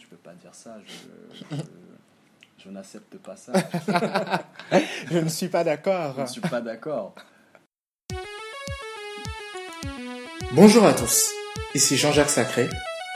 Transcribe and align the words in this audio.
tu 0.00 0.06
peux 0.06 0.16
pas 0.16 0.32
dire 0.32 0.54
ça. 0.54 0.76
Je, 0.86 1.36
je, 1.56 1.62
je 2.64 2.70
n'accepte 2.70 3.18
pas 3.18 3.36
ça. 3.36 3.52
je 5.10 5.18
ne 5.18 5.28
suis 5.28 5.48
pas 5.48 5.62
d'accord. 5.62 6.14
Je 6.16 6.22
ne 6.22 6.26
suis 6.26 6.40
pas 6.40 6.62
d'accord. 6.62 7.14
Bonjour 10.52 10.84
à 10.86 10.94
tous, 10.94 11.30
ici 11.74 11.96
Jean-Jacques 11.96 12.30
Sacré 12.30 12.68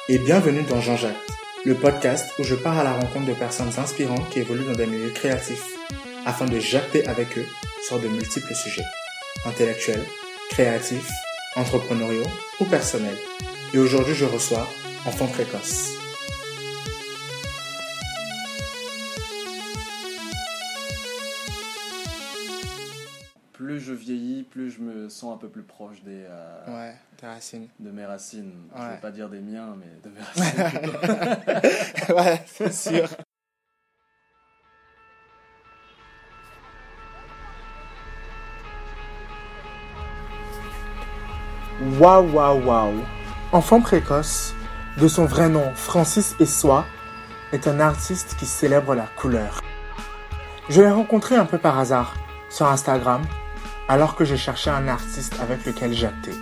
et 0.08 0.18
bienvenue 0.18 0.62
dans 0.64 0.80
Jean-Jacques, 0.80 1.16
le 1.64 1.74
podcast 1.74 2.32
où 2.38 2.44
je 2.44 2.54
pars 2.54 2.78
à 2.78 2.85
la 2.85 2.92
rencontre 2.92 3.26
de 3.26 3.35
personnes 3.35 3.72
inspirantes 3.78 4.28
qui 4.30 4.40
évoluent 4.40 4.66
dans 4.66 4.72
des 4.72 4.87
milieux 4.87 5.10
créatifs 5.10 5.64
afin 6.26 6.44
de 6.44 6.60
jacter 6.60 7.08
avec 7.08 7.37
eux 7.38 7.46
sur 7.82 7.98
de 7.98 8.08
multiples 8.08 8.54
sujets, 8.54 8.85
intellectuels, 9.46 10.04
créatifs, 10.51 11.10
entrepreneuriaux 11.56 12.28
ou 12.60 12.66
personnels. 12.66 13.19
Et 13.72 13.78
aujourd'hui, 13.78 14.14
je 14.14 14.26
reçois 14.26 14.69
Enfant 15.06 15.26
Précoce. 15.26 16.03
Je 24.77 24.83
me 24.83 25.09
sens 25.09 25.34
un 25.34 25.38
peu 25.38 25.48
plus 25.48 25.62
proche 25.62 26.02
des, 26.02 26.24
euh, 26.28 26.66
ouais, 26.69 26.95
racines. 27.23 27.69
De 27.78 27.91
mes 27.91 28.05
racines. 28.05 28.52
Je 28.77 28.82
ne 28.82 28.88
vais 28.88 28.96
pas 28.96 29.10
dire 29.10 29.28
des 29.28 29.41
miens, 29.41 29.77
mais 29.78 29.87
de 30.02 30.10
mes 30.10 30.20
racines. 30.62 32.15
ouais, 32.16 32.42
c'est 32.46 32.73
sûr. 32.73 33.09
Waouh, 42.01 42.32
waouh, 42.32 42.65
waouh. 42.65 43.04
Enfant 43.52 43.80
précoce, 43.80 44.54
de 44.98 45.09
son 45.09 45.27
vrai 45.27 45.48
nom 45.48 45.73
Francis 45.74 46.34
Essois, 46.41 46.84
est 47.52 47.68
un 47.68 47.79
artiste 47.80 48.37
qui 48.38 48.46
célèbre 48.46 48.95
la 48.95 49.06
couleur. 49.16 49.60
Je 50.68 50.80
l'ai 50.82 50.91
rencontré 50.91 51.37
un 51.37 51.45
peu 51.45 51.59
par 51.59 51.79
hasard 51.79 52.15
sur 52.48 52.66
Instagram 52.66 53.23
alors 53.88 54.16
que 54.16 54.24
je 54.24 54.37
cherchais 54.37 54.71
un 54.71 54.88
artiste 54.88 55.37
avec 55.40 55.65
lequel 55.66 55.93
j'actais. 55.93 56.35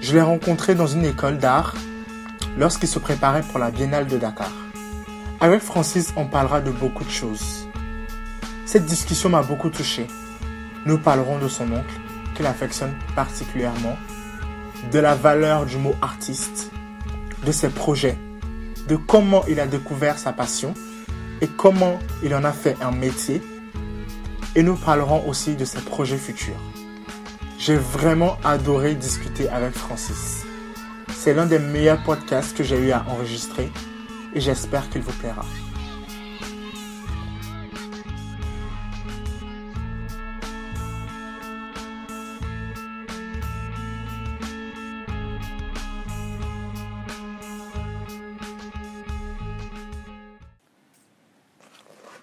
Je 0.00 0.12
l'ai 0.14 0.22
rencontré 0.22 0.74
dans 0.74 0.86
une 0.86 1.04
école 1.04 1.38
d'art 1.38 1.74
lorsqu'il 2.56 2.88
se 2.88 2.98
préparait 2.98 3.42
pour 3.42 3.58
la 3.58 3.70
Biennale 3.70 4.06
de 4.06 4.18
Dakar. 4.18 4.52
Avec 5.40 5.60
Francis, 5.60 6.12
on 6.16 6.26
parlera 6.26 6.60
de 6.60 6.70
beaucoup 6.70 7.04
de 7.04 7.10
choses. 7.10 7.68
Cette 8.66 8.84
discussion 8.84 9.28
m'a 9.28 9.42
beaucoup 9.42 9.70
touché. 9.70 10.06
Nous 10.84 10.98
parlerons 10.98 11.38
de 11.38 11.48
son 11.48 11.70
oncle, 11.72 11.94
qu'il 12.34 12.46
affectionne 12.46 12.94
particulièrement, 13.14 13.96
de 14.92 14.98
la 14.98 15.14
valeur 15.14 15.66
du 15.66 15.76
mot 15.76 15.94
artiste, 16.02 16.70
de 17.44 17.52
ses 17.52 17.68
projets, 17.68 18.18
de 18.88 18.96
comment 18.96 19.44
il 19.48 19.60
a 19.60 19.66
découvert 19.66 20.18
sa 20.18 20.32
passion 20.32 20.74
et 21.40 21.46
comment 21.46 21.98
il 22.22 22.34
en 22.34 22.44
a 22.44 22.52
fait 22.52 22.76
un 22.82 22.90
métier 22.90 23.42
et 24.58 24.64
nous 24.64 24.74
parlerons 24.74 25.24
aussi 25.28 25.54
de 25.54 25.64
ses 25.64 25.80
projets 25.80 26.18
futurs. 26.18 26.60
J'ai 27.60 27.76
vraiment 27.76 28.38
adoré 28.42 28.96
discuter 28.96 29.48
avec 29.48 29.72
Francis. 29.72 30.44
C'est 31.14 31.32
l'un 31.32 31.46
des 31.46 31.60
meilleurs 31.60 32.02
podcasts 32.02 32.56
que 32.56 32.64
j'ai 32.64 32.76
eu 32.76 32.90
à 32.90 33.06
enregistrer 33.08 33.70
et 34.34 34.40
j'espère 34.40 34.90
qu'il 34.90 35.02
vous 35.02 35.12
plaira. 35.12 35.44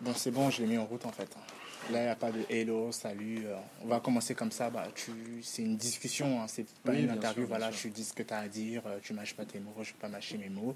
Bon, 0.01 0.11
c'est 0.13 0.31
bon, 0.31 0.49
je 0.49 0.63
l'ai 0.63 0.67
mis 0.67 0.77
en 0.77 0.83
route 0.83 1.05
en 1.05 1.13
fait. 1.13 1.33
Là, 1.91 1.99
il 1.99 2.03
n'y 2.03 2.09
a 2.09 2.15
pas 2.15 2.31
de 2.31 2.41
hello, 2.49 2.91
salut. 2.91 3.45
Euh, 3.45 3.55
on 3.83 3.87
va 3.87 3.99
commencer 3.99 4.33
comme 4.33 4.51
ça. 4.51 4.71
Bah, 4.71 4.87
tu, 4.95 5.11
c'est 5.43 5.61
une 5.61 5.77
discussion, 5.77 6.41
hein, 6.41 6.47
c'est 6.47 6.65
pas 6.83 6.95
une 6.95 7.11
interview. 7.11 7.45
voilà, 7.45 7.69
tu 7.69 7.91
dis 7.91 8.03
ce 8.03 8.13
que 8.13 8.23
tu 8.23 8.33
as 8.33 8.39
à 8.39 8.47
dire. 8.47 8.81
Euh, 8.87 8.97
tu 9.03 9.13
mâches 9.13 9.35
pas 9.35 9.45
tes 9.45 9.59
mots, 9.59 9.71
je 9.75 9.79
ne 9.81 9.85
vais 9.85 9.99
pas 10.01 10.07
mâcher 10.07 10.39
mes 10.39 10.49
mots. 10.49 10.75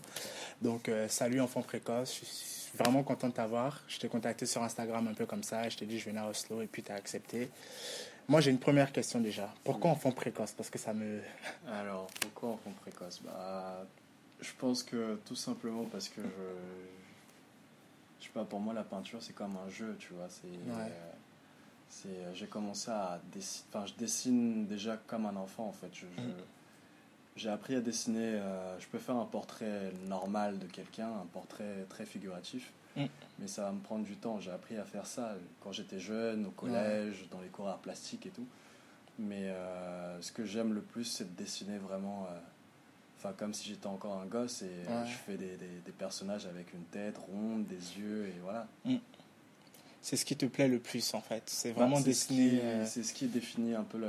Donc, 0.62 0.88
euh, 0.88 1.08
salut 1.08 1.42
enfant 1.42 1.64
précoce. 1.64 2.20
Je 2.22 2.26
suis 2.26 2.78
vraiment 2.78 3.02
content 3.02 3.30
de 3.30 3.34
t'avoir. 3.34 3.82
Je 3.88 3.98
t'ai 3.98 4.08
contacté 4.08 4.46
sur 4.46 4.62
Instagram 4.62 5.08
un 5.08 5.16
peu 5.16 5.26
comme 5.26 5.42
ça. 5.42 5.68
Je 5.68 5.78
t'ai 5.78 5.88
dit, 5.88 5.98
je 5.98 6.12
viens 6.12 6.22
à 6.22 6.30
Oslo 6.30 6.62
et 6.62 6.68
puis 6.68 6.84
tu 6.84 6.92
as 6.92 6.96
accepté. 6.96 7.50
Moi, 8.28 8.42
j'ai 8.42 8.52
une 8.52 8.60
première 8.60 8.92
question 8.92 9.20
déjà. 9.20 9.52
Pourquoi 9.64 9.90
enfant 9.90 10.12
précoce? 10.12 10.52
Parce 10.52 10.70
que 10.70 10.78
ça 10.78 10.94
me. 10.94 11.22
Alors, 11.74 12.06
pourquoi 12.22 12.50
enfant 12.50 12.72
précoce? 12.82 13.20
Bah, 13.26 13.88
Je 14.40 14.52
pense 14.60 14.84
que 14.84 15.20
tout 15.26 15.36
simplement 15.36 15.86
parce 15.86 16.08
que 16.08 16.22
je 16.22 16.99
je 18.20 18.26
sais 18.26 18.32
pas, 18.34 18.44
pour 18.44 18.60
moi, 18.60 18.74
la 18.74 18.84
peinture, 18.84 19.22
c'est 19.22 19.34
comme 19.34 19.56
un 19.58 19.70
jeu, 19.70 19.96
tu 20.00 20.14
vois. 20.14 20.28
C'est, 20.30 20.48
c'est, 21.90 22.36
j'ai 22.36 22.48
commencé 22.48 22.92
à 22.92 23.20
dessiner, 23.32 23.66
enfin, 23.70 23.86
je 23.86 23.94
dessine 23.94 24.68
déjà 24.68 24.98
comme 25.08 25.26
un 25.26 25.36
enfant, 25.36 25.68
en 25.68 25.72
fait. 25.72 25.90
Je, 25.94 26.06
mm. 26.06 26.34
j'ai 27.36 27.50
appris 27.50 27.76
à 27.76 27.82
dessiner, 27.82 28.36
euh, 28.36 28.80
je 28.80 28.88
peux 28.88 29.00
faire 29.00 29.16
un 29.16 29.26
portrait 29.26 29.92
normal 30.08 30.60
de 30.60 30.68
quelqu'un, 30.68 31.08
un 31.08 31.26
portrait 31.32 31.86
très 31.90 32.06
figuratif, 32.06 32.72
mm. 32.96 33.06
mais 33.40 33.48
ça 33.48 33.64
va 33.64 33.72
me 33.72 33.80
prendre 33.80 34.06
du 34.06 34.16
temps. 34.16 34.40
J'ai 34.40 34.52
appris 34.52 34.78
à 34.78 34.84
faire 34.84 35.08
ça 35.08 35.36
quand 35.62 35.72
j'étais 35.72 36.00
jeune, 36.00 36.46
au 36.46 36.52
collège, 36.52 37.28
dans 37.32 37.42
les 37.42 37.50
cours 37.50 37.66
d'art 37.66 37.80
plastique 37.80 38.26
et 38.26 38.32
tout. 38.32 38.48
Mais 39.18 39.50
euh, 39.50 40.22
ce 40.22 40.32
que 40.32 40.46
j'aime 40.46 40.74
le 40.74 40.82
plus, 40.82 41.06
c'est 41.06 41.36
de 41.36 41.42
dessiner 41.42 41.78
vraiment. 41.78 42.28
Enfin, 43.20 43.34
comme 43.38 43.54
si 43.54 43.68
j'étais 43.68 43.88
encore 43.88 44.18
un 44.18 44.26
gosse 44.26 44.62
et 44.62 44.72
euh, 44.88 45.06
je 45.06 45.12
fais 45.12 45.36
des, 45.36 45.58
des, 45.58 45.92
personnages 45.92 46.46
avec 46.46 46.74
une 46.74 46.86
tête 46.86 47.18
ronde, 47.18 47.68
des 47.68 48.00
yeux 48.00 48.28
et 48.28 48.40
voilà. 48.42 48.66
Mm. 48.86 48.96
C'est 50.02 50.16
ce 50.16 50.24
qui 50.24 50.38
te 50.38 50.46
plaît 50.46 50.70
le 50.70 50.80
plus 50.80 51.14
en 51.14 51.20
fait. 51.20 51.44
C'est 51.48 51.72
vraiment 51.74 51.98
bah, 51.98 52.04
dessiner. 52.04 52.62
Euh, 52.64 52.86
c'est 52.86 53.04
ce 53.04 53.14
qui 53.14 53.28
définit 53.28 53.76
un 53.76 53.84
peu 53.84 53.98
le, 53.98 54.08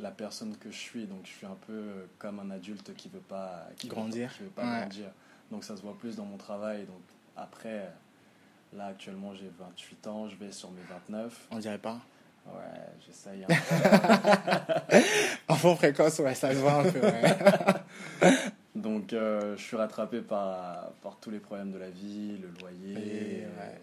la 0.00 0.10
personne 0.10 0.54
que 0.58 0.70
je 0.70 0.76
suis. 0.76 1.06
Donc 1.06 1.20
je 1.24 1.30
suis 1.30 1.46
un 1.46 1.56
peu 1.66 2.06
comme 2.18 2.40
un 2.40 2.50
adulte 2.50 2.94
qui 2.94 3.08
veut 3.08 3.20
pas 3.20 3.68
qui 3.78 3.88
grandir. 3.88 4.30
Veut 4.42 4.48
pas, 4.48 4.60
pas 4.60 4.80
grandir. 4.80 5.06
Donc 5.50 5.64
ça 5.64 5.78
se 5.78 5.80
voit 5.80 5.96
plus 5.96 6.16
dans 6.16 6.26
mon 6.26 6.36
travail. 6.36 6.84
Donc 6.84 7.00
après, 7.38 7.90
là 8.74 8.88
actuellement 8.88 9.34
j'ai 9.34 9.50
28 9.58 10.06
ans, 10.08 10.28
je 10.28 10.36
vais 10.36 10.52
sur 10.52 10.70
mes 10.72 10.82
29. 10.82 11.48
On 11.52 11.58
dirait 11.58 11.78
pas. 11.78 12.02
Ouais, 12.46 12.80
j'essaye. 13.06 13.44
Enfant 15.48 15.74
précoce, 15.76 16.18
ouais, 16.20 16.34
ça 16.34 16.50
se 16.52 16.56
voit 16.58 16.74
un 16.74 16.90
peu. 16.90 17.00
Donc, 18.74 19.12
euh, 19.12 19.56
je 19.56 19.62
suis 19.62 19.76
rattrapé 19.76 20.20
par, 20.20 20.92
par 21.02 21.16
tous 21.20 21.30
les 21.30 21.38
problèmes 21.38 21.72
de 21.72 21.78
la 21.78 21.90
vie, 21.90 22.36
le 22.38 22.48
loyer. 22.60 23.46
ouais. 23.58 23.80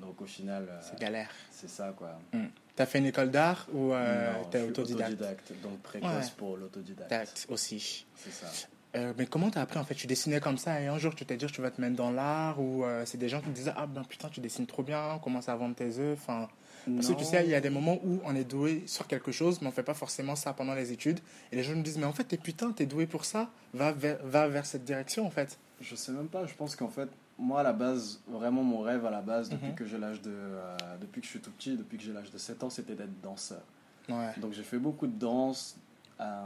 Donc, 0.00 0.20
au 0.20 0.26
final. 0.26 0.66
Euh, 0.68 0.78
c'est 0.82 0.98
galère. 0.98 1.30
C'est 1.50 1.68
ça, 1.70 1.94
quoi. 1.96 2.18
Hmm. 2.32 2.46
T'as 2.74 2.86
fait 2.86 2.98
une 2.98 3.06
école 3.06 3.30
d'art 3.30 3.66
ou 3.72 3.92
euh, 3.92 4.32
t'es 4.50 4.62
autodidacte? 4.62 5.12
autodidacte 5.12 5.52
Donc, 5.62 5.78
précoce 5.80 6.30
pour 6.30 6.56
l'autodidacte. 6.56 7.46
aussi. 7.50 8.06
C'est 8.16 8.32
ça. 8.32 8.46
Euh, 8.94 9.14
mais 9.16 9.26
comment 9.26 9.50
t'as 9.50 9.62
appris 9.62 9.78
en 9.78 9.84
fait? 9.84 9.94
Tu 9.94 10.06
dessinais 10.06 10.40
comme 10.40 10.58
ça 10.58 10.80
et 10.80 10.86
un 10.86 10.98
jour 10.98 11.14
tu 11.14 11.24
t'es 11.24 11.36
dit 11.36 11.46
tu 11.46 11.62
vas 11.62 11.70
te 11.70 11.80
mettre 11.80 11.96
dans 11.96 12.10
l'art 12.10 12.60
ou 12.60 12.84
c'est 13.06 13.18
des 13.18 13.28
gens 13.28 13.40
qui 13.40 13.46
te 13.46 13.54
disaient 13.54 13.72
ah 13.76 13.86
ben 13.86 14.04
putain 14.04 14.28
tu 14.28 14.40
dessines 14.40 14.66
trop 14.66 14.82
bien, 14.82 15.18
commence 15.22 15.48
à 15.48 15.56
vendre 15.56 15.74
tes 15.74 15.98
œufs. 15.98 16.18
Enfin, 16.20 16.48
parce 16.86 17.08
que 17.08 17.12
tu 17.14 17.24
sais, 17.24 17.44
il 17.44 17.50
y 17.50 17.54
a 17.54 17.60
des 17.60 17.70
moments 17.70 17.98
où 18.04 18.20
on 18.24 18.34
est 18.34 18.44
doué 18.44 18.82
sur 18.86 19.06
quelque 19.06 19.30
chose, 19.30 19.60
mais 19.60 19.68
on 19.68 19.70
fait 19.70 19.82
pas 19.82 19.94
forcément 19.94 20.34
ça 20.34 20.52
pendant 20.52 20.74
les 20.74 20.92
études. 20.92 21.20
Et 21.52 21.56
les 21.56 21.62
gens 21.62 21.76
me 21.76 21.82
disent, 21.82 21.98
mais 21.98 22.06
en 22.06 22.12
fait, 22.12 22.24
t'es 22.24 22.36
putain, 22.36 22.72
t'es 22.72 22.86
doué 22.86 23.06
pour 23.06 23.24
ça, 23.24 23.50
va 23.72 23.92
vers, 23.92 24.18
va 24.24 24.48
vers 24.48 24.66
cette 24.66 24.84
direction 24.84 25.26
en 25.26 25.30
fait. 25.30 25.58
Je 25.80 25.94
sais 25.94 26.12
même 26.12 26.28
pas, 26.28 26.46
je 26.46 26.54
pense 26.54 26.74
qu'en 26.74 26.88
fait, 26.88 27.08
moi 27.38 27.60
à 27.60 27.62
la 27.62 27.72
base, 27.72 28.20
vraiment 28.28 28.62
mon 28.62 28.80
rêve 28.80 29.06
à 29.06 29.10
la 29.10 29.20
base, 29.20 29.48
depuis 29.48 29.68
mhm. 29.68 29.74
que 29.74 29.84
j'ai 29.84 29.98
l'âge 29.98 30.20
de. 30.22 30.32
Euh, 30.32 30.76
depuis 31.00 31.20
que 31.20 31.26
je 31.26 31.30
suis 31.30 31.40
tout 31.40 31.50
petit, 31.52 31.76
depuis 31.76 31.98
que 31.98 32.04
j'ai 32.04 32.12
l'âge 32.12 32.30
de 32.30 32.38
7 32.38 32.64
ans, 32.64 32.70
c'était 32.70 32.94
d'être 32.94 33.20
danseur. 33.20 33.62
Ouais. 34.08 34.32
Donc 34.38 34.52
j'ai 34.52 34.64
fait 34.64 34.78
beaucoup 34.78 35.06
de 35.06 35.18
danse. 35.18 35.76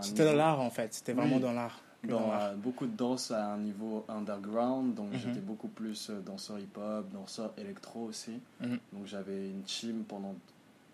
C'était 0.00 0.24
dans 0.24 0.32
l'art 0.32 0.60
en 0.60 0.70
fait, 0.70 0.94
c'était 0.94 1.12
vraiment 1.12 1.38
dans 1.38 1.52
l'art 1.52 1.80
dans 2.04 2.32
euh, 2.32 2.54
beaucoup 2.54 2.86
de 2.86 2.96
danse 2.96 3.30
à 3.30 3.52
un 3.52 3.58
niveau 3.58 4.04
underground, 4.08 4.94
donc 4.94 5.12
mhm. 5.12 5.18
j'étais 5.18 5.40
beaucoup 5.40 5.68
plus 5.68 6.10
euh, 6.10 6.20
danseur 6.20 6.58
hip-hop, 6.58 7.10
danseur 7.12 7.52
électro 7.58 8.04
aussi. 8.04 8.40
Mhm. 8.60 8.78
Donc 8.92 9.06
j'avais 9.06 9.48
une 9.48 9.62
team 9.62 10.04
pendant 10.06 10.34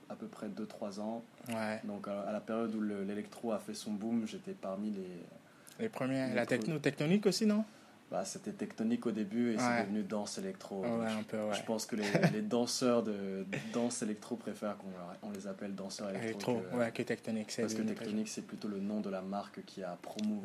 à 0.09 0.15
peu 0.15 0.27
près 0.27 0.49
2-3 0.49 1.01
ans. 1.01 1.23
Ouais. 1.49 1.81
Donc 1.85 2.09
à 2.09 2.31
la 2.33 2.41
période 2.41 2.75
où 2.75 2.83
l'électro 2.83 3.53
a 3.53 3.59
fait 3.59 3.75
son 3.75 3.93
boom, 3.93 4.27
j'étais 4.27 4.53
parmi 4.53 4.91
les... 4.91 5.23
Les 5.81 5.89
premiers. 5.89 6.35
La 6.35 6.47
techno, 6.47 6.79
tectonique 6.79 7.27
aussi, 7.27 7.47
non? 7.47 7.65
Bah, 8.13 8.27
c'était 8.27 8.53
tectonique 8.53 9.07
au 9.07 9.11
début 9.11 9.55
et 9.55 9.59
c'est 9.59 9.87
devenu 9.87 10.03
danse 10.03 10.37
électro. 10.37 10.85
je, 10.85 11.63
pense 11.63 11.87
que 11.87 11.97
les, 11.97 12.05
les, 12.35 12.43
danseurs 12.43 13.03
de 13.03 13.47
danse 13.73 14.03
électro 14.03 14.37
préfèrent 14.37 14.77
qu'on 14.77 15.27
on 15.27 15.31
les 15.33 15.47
appelle 15.47 15.75
danseurs 15.75 16.11
électro. 16.11 16.61
que, 16.61 16.77
ouais, 16.77 16.93
que 16.93 17.03
tectonique. 17.03 17.55
Parce 17.57 17.73
que 17.73 17.81
tectonique, 17.81 18.29
c'est 18.29 18.47
plutôt 18.47 18.69
le 18.69 18.81
nom 18.81 19.01
de 19.01 19.09
la 19.09 19.23
marque 19.23 19.65
qui 19.65 19.83
a 19.83 19.97
promu. 20.03 20.41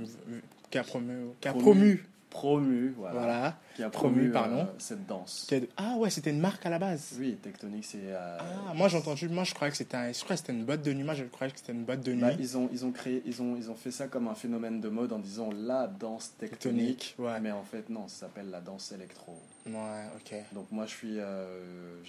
Qui 0.71 0.77
a 0.77 0.83
promu. 0.83 1.13
Qui 1.41 1.47
a 1.49 1.53
promu. 1.53 2.05
Promu, 2.37 2.93
voilà, 2.97 3.13
Voilà. 3.19 3.57
qui 3.75 3.83
a 3.83 3.89
Promu, 3.89 4.15
promu, 4.15 4.31
pardon. 4.31 4.59
euh, 4.59 4.65
cette 4.77 5.05
danse. 5.07 5.47
Est- 5.51 5.69
Ah 5.77 5.95
ouais, 5.97 6.09
c'était 6.11 6.29
une 6.29 6.39
marque 6.39 6.63
à 6.65 6.69
la 6.69 6.77
base. 6.79 7.15
Oui, 7.19 7.35
Tectonic, 7.41 7.83
c'est. 7.83 7.97
euh, 8.03 8.37
Ah, 8.39 8.73
moi 8.75 8.87
j'ai 8.89 8.97
entendu, 8.97 9.27
moi 9.29 9.43
je 9.43 9.53
croyais 9.55 9.71
que 9.71 9.77
c'était 9.77 9.97
un, 9.97 10.11
je 10.11 10.19
croyais 10.23 10.35
que 10.35 10.45
c'était 10.47 10.53
une 10.53 10.65
boîte 10.65 10.83
de 10.83 10.93
nuit. 10.93 11.03
Moi 11.03 11.15
je 11.15 11.23
croyais 11.23 11.51
que 11.51 11.59
c'était 11.59 11.73
une 11.73 11.83
boîte 11.85 12.01
de 12.01 12.13
nuit. 12.13 12.21
bah, 12.21 12.31
ils 12.39 12.57
ont 12.57 12.69
ils 12.71 12.85
ont 12.85 12.91
créé 12.91 13.23
ils 13.25 13.41
ont 13.41 13.55
ils 13.55 13.71
ont 13.71 13.75
fait 13.75 13.91
ça 13.91 14.07
comme 14.07 14.27
un 14.27 14.35
phénomène 14.35 14.79
de 14.81 14.89
mode 14.89 15.11
en 15.13 15.19
disant 15.19 15.49
la 15.51 15.87
danse 15.87 16.33
tectonique. 16.37 17.15
Tonique, 17.15 17.15
ouais. 17.17 17.39
Mais 17.39 17.51
en 17.51 17.63
fait 17.63 17.89
non, 17.89 18.07
ça 18.07 18.21
s'appelle 18.27 18.49
la 18.51 18.61
danse 18.61 18.91
électro. 18.91 19.33
Ouais, 19.65 20.05
ok. 20.15 20.35
Donc 20.53 20.67
moi 20.71 20.85
je 20.85 20.91
suis 20.91 21.19
euh, 21.19 22.03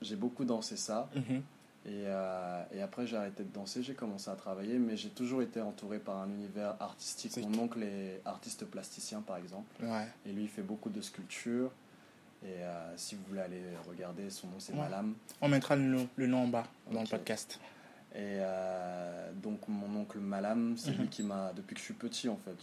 j'ai 0.00 0.16
beaucoup 0.16 0.44
dansé 0.44 0.76
ça 0.76 1.08
Mhm. 1.14 1.42
Et, 1.84 2.04
euh, 2.06 2.62
et 2.72 2.80
après 2.82 3.06
j'ai 3.06 3.16
arrêté 3.16 3.42
de 3.42 3.52
danser, 3.52 3.82
j'ai 3.82 3.94
commencé 3.94 4.30
à 4.30 4.34
travailler, 4.36 4.78
mais 4.78 4.96
j'ai 4.96 5.08
toujours 5.10 5.42
été 5.42 5.60
entouré 5.60 5.98
par 5.98 6.18
un 6.18 6.28
univers 6.28 6.76
artistique. 6.80 7.36
Mon 7.48 7.64
oncle 7.64 7.82
est 7.82 8.20
artiste 8.24 8.64
plasticien 8.64 9.20
par 9.20 9.36
exemple. 9.38 9.66
Ouais. 9.84 10.06
Et 10.26 10.32
lui, 10.32 10.42
il 10.42 10.48
fait 10.48 10.62
beaucoup 10.62 10.90
de 10.90 11.00
sculptures. 11.00 11.70
Et 12.44 12.48
euh, 12.62 12.96
si 12.96 13.14
vous 13.14 13.22
voulez 13.28 13.40
aller 13.40 13.62
regarder, 13.88 14.28
son 14.30 14.48
nom 14.48 14.54
c'est 14.58 14.72
Ouais. 14.72 14.78
Malam. 14.80 15.14
On 15.40 15.48
mettra 15.48 15.76
le 15.76 15.82
nom, 15.82 16.08
le 16.16 16.26
nom 16.26 16.44
en 16.44 16.48
bas 16.48 16.64
dans 16.90 17.02
le 17.02 17.06
podcast. 17.08 17.58
Et 18.14 18.18
euh, 18.40 19.32
donc, 19.42 19.66
mon 19.68 20.00
oncle 20.00 20.18
Malam, 20.18 20.76
c'est 20.76 20.90
Mhm. 20.90 20.98
lui 20.98 21.08
qui 21.08 21.22
m'a, 21.22 21.52
depuis 21.54 21.74
que 21.74 21.80
je 21.80 21.84
suis 21.84 21.94
petit 21.94 22.28
en 22.28 22.36
fait, 22.36 22.56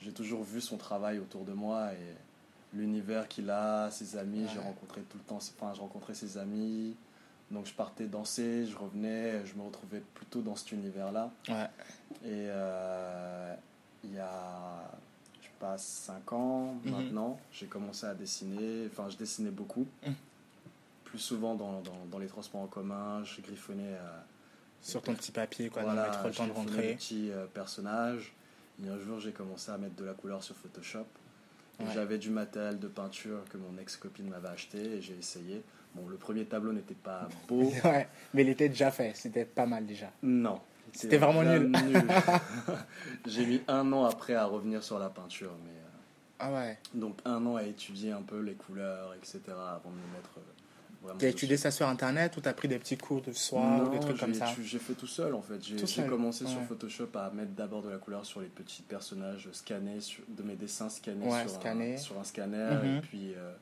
j'ai 0.00 0.12
toujours 0.12 0.42
vu 0.44 0.60
son 0.60 0.76
travail 0.76 1.18
autour 1.18 1.44
de 1.44 1.52
moi 1.52 1.92
et 1.92 2.76
l'univers 2.76 3.26
qu'il 3.28 3.50
a, 3.50 3.90
ses 3.90 4.16
amis. 4.16 4.46
J'ai 4.52 4.60
rencontré 4.60 5.00
tout 5.02 5.18
le 5.18 5.24
temps, 5.24 5.36
enfin, 5.38 5.72
je 5.74 5.80
rencontrais 5.80 6.14
ses 6.14 6.38
amis. 6.38 6.94
Donc, 7.50 7.66
je 7.66 7.72
partais 7.72 8.06
danser, 8.06 8.66
je 8.66 8.76
revenais, 8.76 9.44
je 9.46 9.54
me 9.54 9.62
retrouvais 9.62 10.00
plutôt 10.14 10.42
dans 10.42 10.54
cet 10.54 10.72
univers-là. 10.72 11.30
Ouais. 11.48 11.64
Et 12.24 12.46
euh, 12.50 13.54
il 14.04 14.14
y 14.14 14.18
a, 14.18 14.90
je 15.40 15.46
sais 15.46 15.52
pas, 15.58 15.78
5 15.78 16.32
ans 16.34 16.74
Mhm. 16.84 16.90
maintenant, 16.92 17.40
j'ai 17.52 17.66
commencé 17.66 18.04
à 18.06 18.14
dessiner. 18.14 18.86
Enfin, 18.92 19.08
je 19.08 19.16
dessinais 19.16 19.50
beaucoup. 19.50 19.86
Mhm. 20.06 20.14
Plus 21.04 21.18
souvent 21.18 21.54
dans, 21.54 21.80
dans, 21.80 22.04
dans 22.10 22.18
les 22.18 22.26
transports 22.26 22.60
en 22.60 22.66
commun, 22.66 23.24
je 23.24 23.40
griffonnais. 23.40 23.94
euh, 23.94 24.20
Sur 24.82 25.00
ton 25.00 25.14
petit 25.14 25.32
papier, 25.32 25.70
quoi, 25.70 25.82
voilà, 25.82 26.10
dans 26.10 26.28
le 26.28 26.34
temps 26.34 26.46
de 26.46 26.52
rentrer. 26.52 26.88
des 26.88 26.94
petits 26.96 27.30
euh, 27.30 27.46
personnages. 27.46 28.34
Et 28.84 28.88
un 28.90 28.98
jour, 28.98 29.18
j'ai 29.18 29.32
commencé 29.32 29.70
à 29.72 29.78
mettre 29.78 29.96
de 29.96 30.04
la 30.04 30.12
couleur 30.12 30.42
sur 30.44 30.54
Photoshop. 30.54 31.06
Ouais. 31.80 31.86
J'avais 31.94 32.18
du 32.18 32.28
matériel 32.30 32.78
de 32.78 32.88
peinture 32.88 33.40
que 33.50 33.56
mon 33.56 33.78
ex-copine 33.78 34.28
m'avait 34.28 34.48
acheté 34.48 34.78
et 34.96 35.00
j'ai 35.00 35.16
essayé. 35.16 35.62
Bon, 35.94 36.06
le 36.08 36.16
premier 36.16 36.44
tableau 36.44 36.72
n'était 36.72 36.94
pas 36.94 37.28
beau. 37.48 37.72
Ouais, 37.84 38.08
mais 38.34 38.42
il 38.42 38.48
était 38.48 38.68
déjà 38.68 38.90
fait, 38.90 39.12
c'était 39.14 39.44
pas 39.44 39.66
mal 39.66 39.86
déjà. 39.86 40.10
Non. 40.22 40.60
C'était 40.92 41.18
vraiment 41.18 41.42
nul. 41.42 41.70
J'ai 43.26 43.46
mis 43.46 43.60
un 43.68 43.92
an 43.92 44.04
après 44.04 44.34
à 44.34 44.46
revenir 44.46 44.82
sur 44.82 44.98
la 44.98 45.08
peinture, 45.10 45.52
mais 45.64 45.70
euh, 45.70 45.84
Ah 46.38 46.52
ouais. 46.52 46.78
donc 46.94 47.18
un 47.24 47.44
an 47.46 47.56
à 47.56 47.62
étudier 47.64 48.12
un 48.12 48.22
peu 48.22 48.40
les 48.40 48.54
couleurs, 48.54 49.14
etc. 49.14 49.40
avant 49.48 49.90
de 49.90 49.96
me 49.96 50.12
mettre 50.16 50.30
euh, 50.38 50.40
vraiment. 51.02 51.18
T'as 51.18 51.28
étudié 51.28 51.56
ça 51.56 51.70
sur 51.70 51.86
internet 51.88 52.36
ou 52.36 52.40
t'as 52.40 52.54
pris 52.54 52.68
des 52.68 52.78
petits 52.78 52.96
cours 52.96 53.20
de 53.20 53.32
soir 53.32 53.82
ou 53.86 53.90
des 53.90 53.96
Non, 53.96 54.00
trucs 54.02 54.18
comme 54.18 54.34
ça 54.34 54.46
J'ai 54.62 54.78
fait 54.78 54.94
tout 54.94 55.06
seul 55.06 55.34
en 55.34 55.42
fait. 55.42 55.62
J'ai 55.62 56.04
commencé 56.06 56.46
sur. 56.46 56.60
Photoshop 56.62 57.08
à 57.16 57.30
mettre 57.30 57.52
d'abord 57.52 57.82
de 57.82 57.90
la 57.90 57.98
couleur 57.98 58.24
sur 58.24 58.40
les 58.40 58.48
petits 58.48 58.82
personnages 58.82 59.48
scannés, 59.52 60.00
sur- 60.00 60.24
de 60.28 60.42
mes 60.42 60.56
dessins 60.56 60.88
scannés, 60.88 61.26
Ouais, 61.26 61.42
sur, 61.42 61.50
scannés. 61.50 61.94
Un, 61.94 61.98
sur 61.98 62.18
un 62.18 62.24
scanner 62.24 62.76
Mhm. 62.82 62.96
et 62.96 63.00
puis 63.02 63.34
euh, 63.36 63.52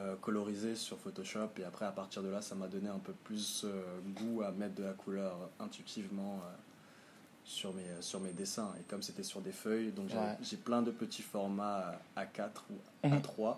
euh, 0.00 0.16
colorisé 0.20 0.74
sur 0.74 0.98
Photoshop. 0.98 1.50
Et 1.58 1.64
après, 1.64 1.84
à 1.84 1.92
partir 1.92 2.22
de 2.22 2.28
là, 2.28 2.40
ça 2.42 2.54
m'a 2.54 2.66
donné 2.68 2.88
un 2.88 2.98
peu 2.98 3.12
plus 3.24 3.64
euh, 3.64 3.82
goût 4.16 4.42
à 4.42 4.50
mettre 4.52 4.74
de 4.74 4.84
la 4.84 4.92
couleur 4.92 5.36
intuitivement 5.58 6.40
euh, 6.44 6.56
sur, 7.44 7.72
mes, 7.74 7.82
sur 8.00 8.20
mes 8.20 8.32
dessins. 8.32 8.72
Et 8.80 8.82
comme 8.84 9.02
c'était 9.02 9.22
sur 9.22 9.40
des 9.40 9.52
feuilles, 9.52 9.92
donc 9.92 10.08
j'ai 10.08 10.16
Ouais. 10.16 10.36
j'ai 10.42 10.56
plein 10.56 10.82
de 10.82 10.90
petits 10.90 11.22
formats 11.22 11.98
A4 12.16 12.48
ou 12.70 13.06
Mhm. 13.08 13.18
A3 13.18 13.56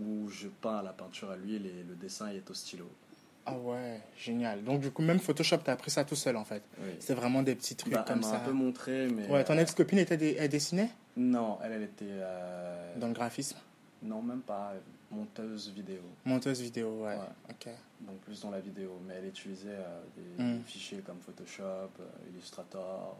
où 0.00 0.28
je 0.30 0.46
peins 0.48 0.78
à 0.78 0.82
la 0.82 0.92
peinture 0.92 1.30
à 1.30 1.36
l'huile 1.36 1.66
et 1.66 1.82
le 1.88 1.94
dessin 1.96 2.28
est 2.28 2.48
au 2.50 2.54
stylo. 2.54 2.88
Ah 3.46 3.56
ouais, 3.56 4.00
génial. 4.16 4.62
Donc 4.62 4.80
du 4.80 4.90
coup, 4.90 5.02
même 5.02 5.18
Photoshop, 5.18 5.56
t'as 5.64 5.72
appris 5.72 5.90
ça 5.90 6.04
tout 6.04 6.14
seul 6.16 6.36
en 6.36 6.44
fait. 6.44 6.62
Oui. 6.80 6.90
C'est 7.00 7.14
vraiment 7.14 7.42
des 7.42 7.54
petits 7.54 7.74
trucs 7.74 7.92
Bah, 7.94 8.04
elle 8.06 8.12
comme 8.12 8.22
m'a 8.22 8.28
ça. 8.30 8.36
un 8.42 8.44
peu 8.44 8.52
montré, 8.52 9.08
mais. 9.08 9.26
Ouais, 9.26 9.42
ton 9.42 9.56
ex-copine 9.58 10.04
elle 10.10 10.48
dessinait? 10.50 10.90
Non, 11.16 11.58
elle, 11.64 11.72
elle 11.72 11.82
était. 11.84 12.04
euh, 12.08 12.94
dans 12.98 13.08
le 13.08 13.14
graphisme 13.14 13.56
Non, 14.02 14.22
même 14.22 14.40
pas. 14.42 14.74
Monteuse 15.10 15.70
vidéo. 15.70 16.00
Monteuse 16.24 16.60
vidéo, 16.60 17.02
ouais. 17.04 17.16
Ouais. 17.16 17.22
Ok. 17.50 17.68
Donc 18.02 18.18
plus 18.20 18.40
dans 18.42 18.50
la 18.50 18.60
vidéo. 18.60 18.98
Mais 19.06 19.14
elle 19.14 19.26
utilisait 19.26 19.68
euh, 19.70 20.00
des, 20.16 20.42
Mm. 20.44 20.58
des 20.58 20.64
fichiers 20.64 20.98
comme 20.98 21.18
Photoshop, 21.20 21.62
euh, 21.64 22.28
Illustrator. 22.32 23.16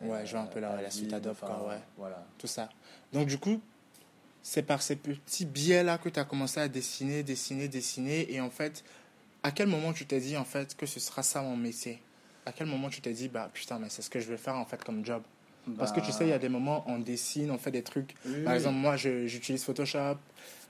Ouais, 0.00 0.26
je 0.26 0.32
vois 0.32 0.40
un 0.40 0.46
peu 0.46 0.60
la- 0.60 0.82
la 0.82 0.90
suite 0.90 1.12
Adobe, 1.12 1.36
quoi, 1.38 1.68
ouais. 1.68 1.80
Voilà. 1.96 2.26
Tout 2.36 2.46
ça. 2.48 2.68
Donc 3.12 3.28
du 3.28 3.38
coup, 3.38 3.60
c'est 4.42 4.62
par 4.64 4.82
ces 4.82 4.96
petits 4.96 5.46
biais-là 5.46 5.96
que 5.98 6.08
tu 6.08 6.20
as 6.20 6.24
commencé 6.24 6.60
à 6.60 6.68
dessiner, 6.68 7.22
dessiner, 7.22 7.68
dessiner. 7.68 8.30
Et 8.34 8.40
en 8.40 8.50
fait, 8.50 8.84
à 9.42 9.50
quel 9.52 9.68
moment 9.68 9.92
tu 9.92 10.04
t'es 10.04 10.20
dit 10.20 10.36
en 10.36 10.44
fait 10.44 10.76
que 10.76 10.84
ce 10.86 11.00
sera 11.00 11.22
ça 11.22 11.40
mon 11.40 11.56
métier? 11.56 12.02
À 12.44 12.52
quel 12.52 12.66
moment 12.66 12.90
tu 12.90 13.00
t'es 13.00 13.12
dit, 13.12 13.28
bah 13.28 13.48
putain, 13.54 13.78
mais 13.78 13.88
c'est 13.88 14.02
ce 14.02 14.10
que 14.10 14.20
je 14.20 14.28
vais 14.28 14.36
faire 14.36 14.56
en 14.56 14.66
fait 14.66 14.82
comme 14.84 15.04
job? 15.06 15.22
Parce 15.78 15.92
que 15.92 16.00
tu 16.00 16.12
sais, 16.12 16.24
il 16.24 16.30
y 16.30 16.32
a 16.32 16.38
des 16.38 16.48
moments, 16.48 16.84
on 16.86 16.98
dessine, 16.98 17.50
on 17.50 17.58
fait 17.58 17.70
des 17.70 17.82
trucs. 17.82 18.14
Oui, 18.26 18.42
Par 18.44 18.54
exemple, 18.54 18.76
moi, 18.76 18.96
j'utilise 18.96 19.64
Photoshop. 19.64 20.16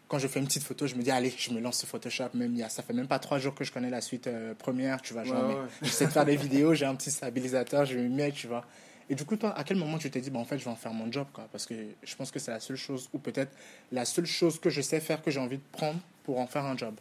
Quand 0.07 0.19
je 0.19 0.29
fais 0.29 0.39
une 0.39 0.47
petite 0.47 0.63
photo, 0.63 0.87
je 0.87 0.95
me 0.95 1.03
dis, 1.03 1.11
allez, 1.11 1.33
je 1.37 1.51
me 1.51 1.61
lance 1.61 1.79
sur 1.79 1.89
Photoshop. 1.89 2.29
Même, 2.35 2.57
ça 2.69 2.83
fait 2.83 2.93
même 2.93 3.09
pas 3.09 3.19
trois 3.19 3.39
jours 3.39 3.55
que 3.55 3.65
je 3.65 3.73
connais 3.73 3.91
la 3.91 4.01
suite 4.01 4.27
euh, 4.27 4.55
première, 4.55 5.01
tu 5.01 5.15
vois. 5.15 5.23
Ouais, 5.23 5.33
mais 5.49 5.57
je 5.83 5.89
sais 5.91 6.07
de 6.07 6.11
faire 6.11 6.27
des 6.27 6.37
vidéos, 6.49 6.75
j'ai 6.75 6.85
un 6.85 6.95
petit 6.95 7.11
stabilisateur, 7.11 7.85
je 7.87 7.99
me 7.99 8.09
mets, 8.09 8.31
tu 8.31 8.47
vois. 8.47 8.65
Et 9.11 9.15
du 9.15 9.25
coup, 9.25 9.37
toi, 9.37 9.57
à 9.59 9.65
quel 9.65 9.77
moment 9.77 9.99
tu 9.99 10.11
t'es 10.11 10.21
dit, 10.21 10.31
bah, 10.31 10.39
en 10.39 10.45
fait, 10.45 10.59
je 10.59 10.65
vais 10.65 10.71
en 10.71 10.77
faire 10.77 10.93
mon 10.93 11.11
job, 11.11 11.27
quoi? 11.33 11.49
Parce 11.51 11.67
que 11.67 11.75
je 12.03 12.17
pense 12.17 12.31
que 12.31 12.39
c'est 12.39 12.51
la 12.51 12.61
seule 12.61 12.77
chose, 12.77 13.09
ou 13.13 13.19
peut-être 13.19 13.53
la 13.93 14.05
seule 14.05 14.27
chose 14.27 14.59
que 14.59 14.71
je 14.71 14.81
sais 14.81 15.01
faire, 15.01 15.23
que 15.23 15.31
j'ai 15.31 15.41
envie 15.41 15.59
de 15.59 15.63
prendre 15.73 15.99
pour 16.25 16.39
en 16.39 16.47
faire 16.47 16.65
un 16.65 16.77
job. 16.77 16.95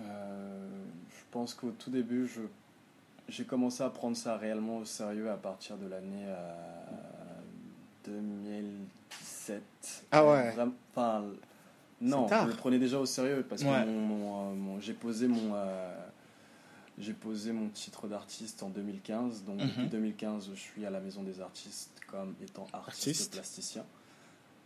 Euh, 0.00 0.68
je 1.10 1.24
pense 1.30 1.54
qu'au 1.54 1.70
tout 1.70 1.90
début, 1.90 2.28
je, 2.28 2.40
j'ai 3.28 3.44
commencé 3.44 3.82
à 3.82 3.90
prendre 3.90 4.16
ça 4.16 4.36
réellement 4.36 4.78
au 4.78 4.84
sérieux 4.84 5.30
à 5.30 5.36
partir 5.36 5.76
de 5.76 5.86
l'année 5.86 6.24
euh, 6.26 6.54
2017. 8.04 9.62
Ah 10.10 10.26
ouais. 10.26 10.54
Enfin, 10.94 11.24
non, 12.00 12.26
je 12.28 12.46
le 12.48 12.54
prenais 12.54 12.78
déjà 12.78 12.98
au 12.98 13.06
sérieux 13.06 13.44
parce 13.48 13.62
Ouais. 13.62 13.84
que 13.84 13.88
mon, 13.88 14.00
mon, 14.00 14.50
euh, 14.50 14.54
mon- 14.54 14.80
j'ai 14.80 14.92
posé 14.94 15.28
mon 15.28 15.54
euh, 15.54 15.94
j'ai 16.98 17.12
posé 17.14 17.52
mon 17.52 17.68
titre 17.68 18.06
d'artiste 18.08 18.62
en 18.62 18.68
2015. 18.68 19.44
Donc 19.44 19.60
Mhm. 19.60 19.66
depuis 19.68 19.86
2015, 19.88 20.50
je 20.52 20.58
suis 20.58 20.84
à 20.84 20.90
la 20.90 21.00
Maison 21.00 21.22
des 21.22 21.40
artistes 21.40 22.00
comme 22.08 22.34
étant 22.42 22.66
artiste, 22.72 23.06
Artiste. 23.08 23.32
plasticien. 23.32 23.84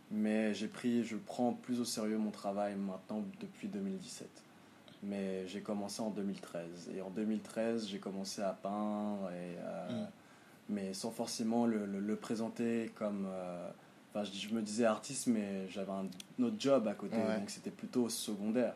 Mais 0.09 0.53
j'ai 0.53 0.67
pris, 0.67 1.03
je 1.03 1.15
prends 1.17 1.53
plus 1.53 1.79
au 1.81 1.85
sérieux 1.85 2.17
mon 2.17 2.31
travail 2.31 2.75
maintenant 2.75 3.23
depuis 3.41 3.67
2017. 3.67 4.27
Mais 5.03 5.47
j'ai 5.47 5.61
commencé 5.61 6.01
en 6.01 6.09
2013. 6.09 6.89
Et 6.95 7.01
en 7.01 7.09
2013, 7.09 7.87
j'ai 7.87 7.99
commencé 7.99 8.41
à 8.41 8.51
peindre, 8.53 9.29
et, 9.31 9.55
euh, 9.59 9.89
Mm. 10.03 10.07
mais 10.69 10.93
sans 10.93 11.11
forcément 11.11 11.65
le, 11.65 11.85
le- 11.85 11.99
le 11.99 12.15
présenter 12.15 12.91
comme... 12.95 13.27
euh, 13.29 13.69
Enfin, 14.13 14.23
je, 14.23 14.47
je 14.47 14.53
me 14.55 14.61
disais 14.61 14.85
artiste, 14.85 15.27
mais 15.27 15.67
j'avais 15.69 15.91
un 15.91 16.07
autre 16.43 16.55
job 16.57 16.87
à 16.87 16.93
côté, 16.95 17.17
Ouais. 17.17 17.37
donc 17.37 17.49
c'était 17.49 17.69
plutôt 17.69 18.09
secondaire. 18.09 18.73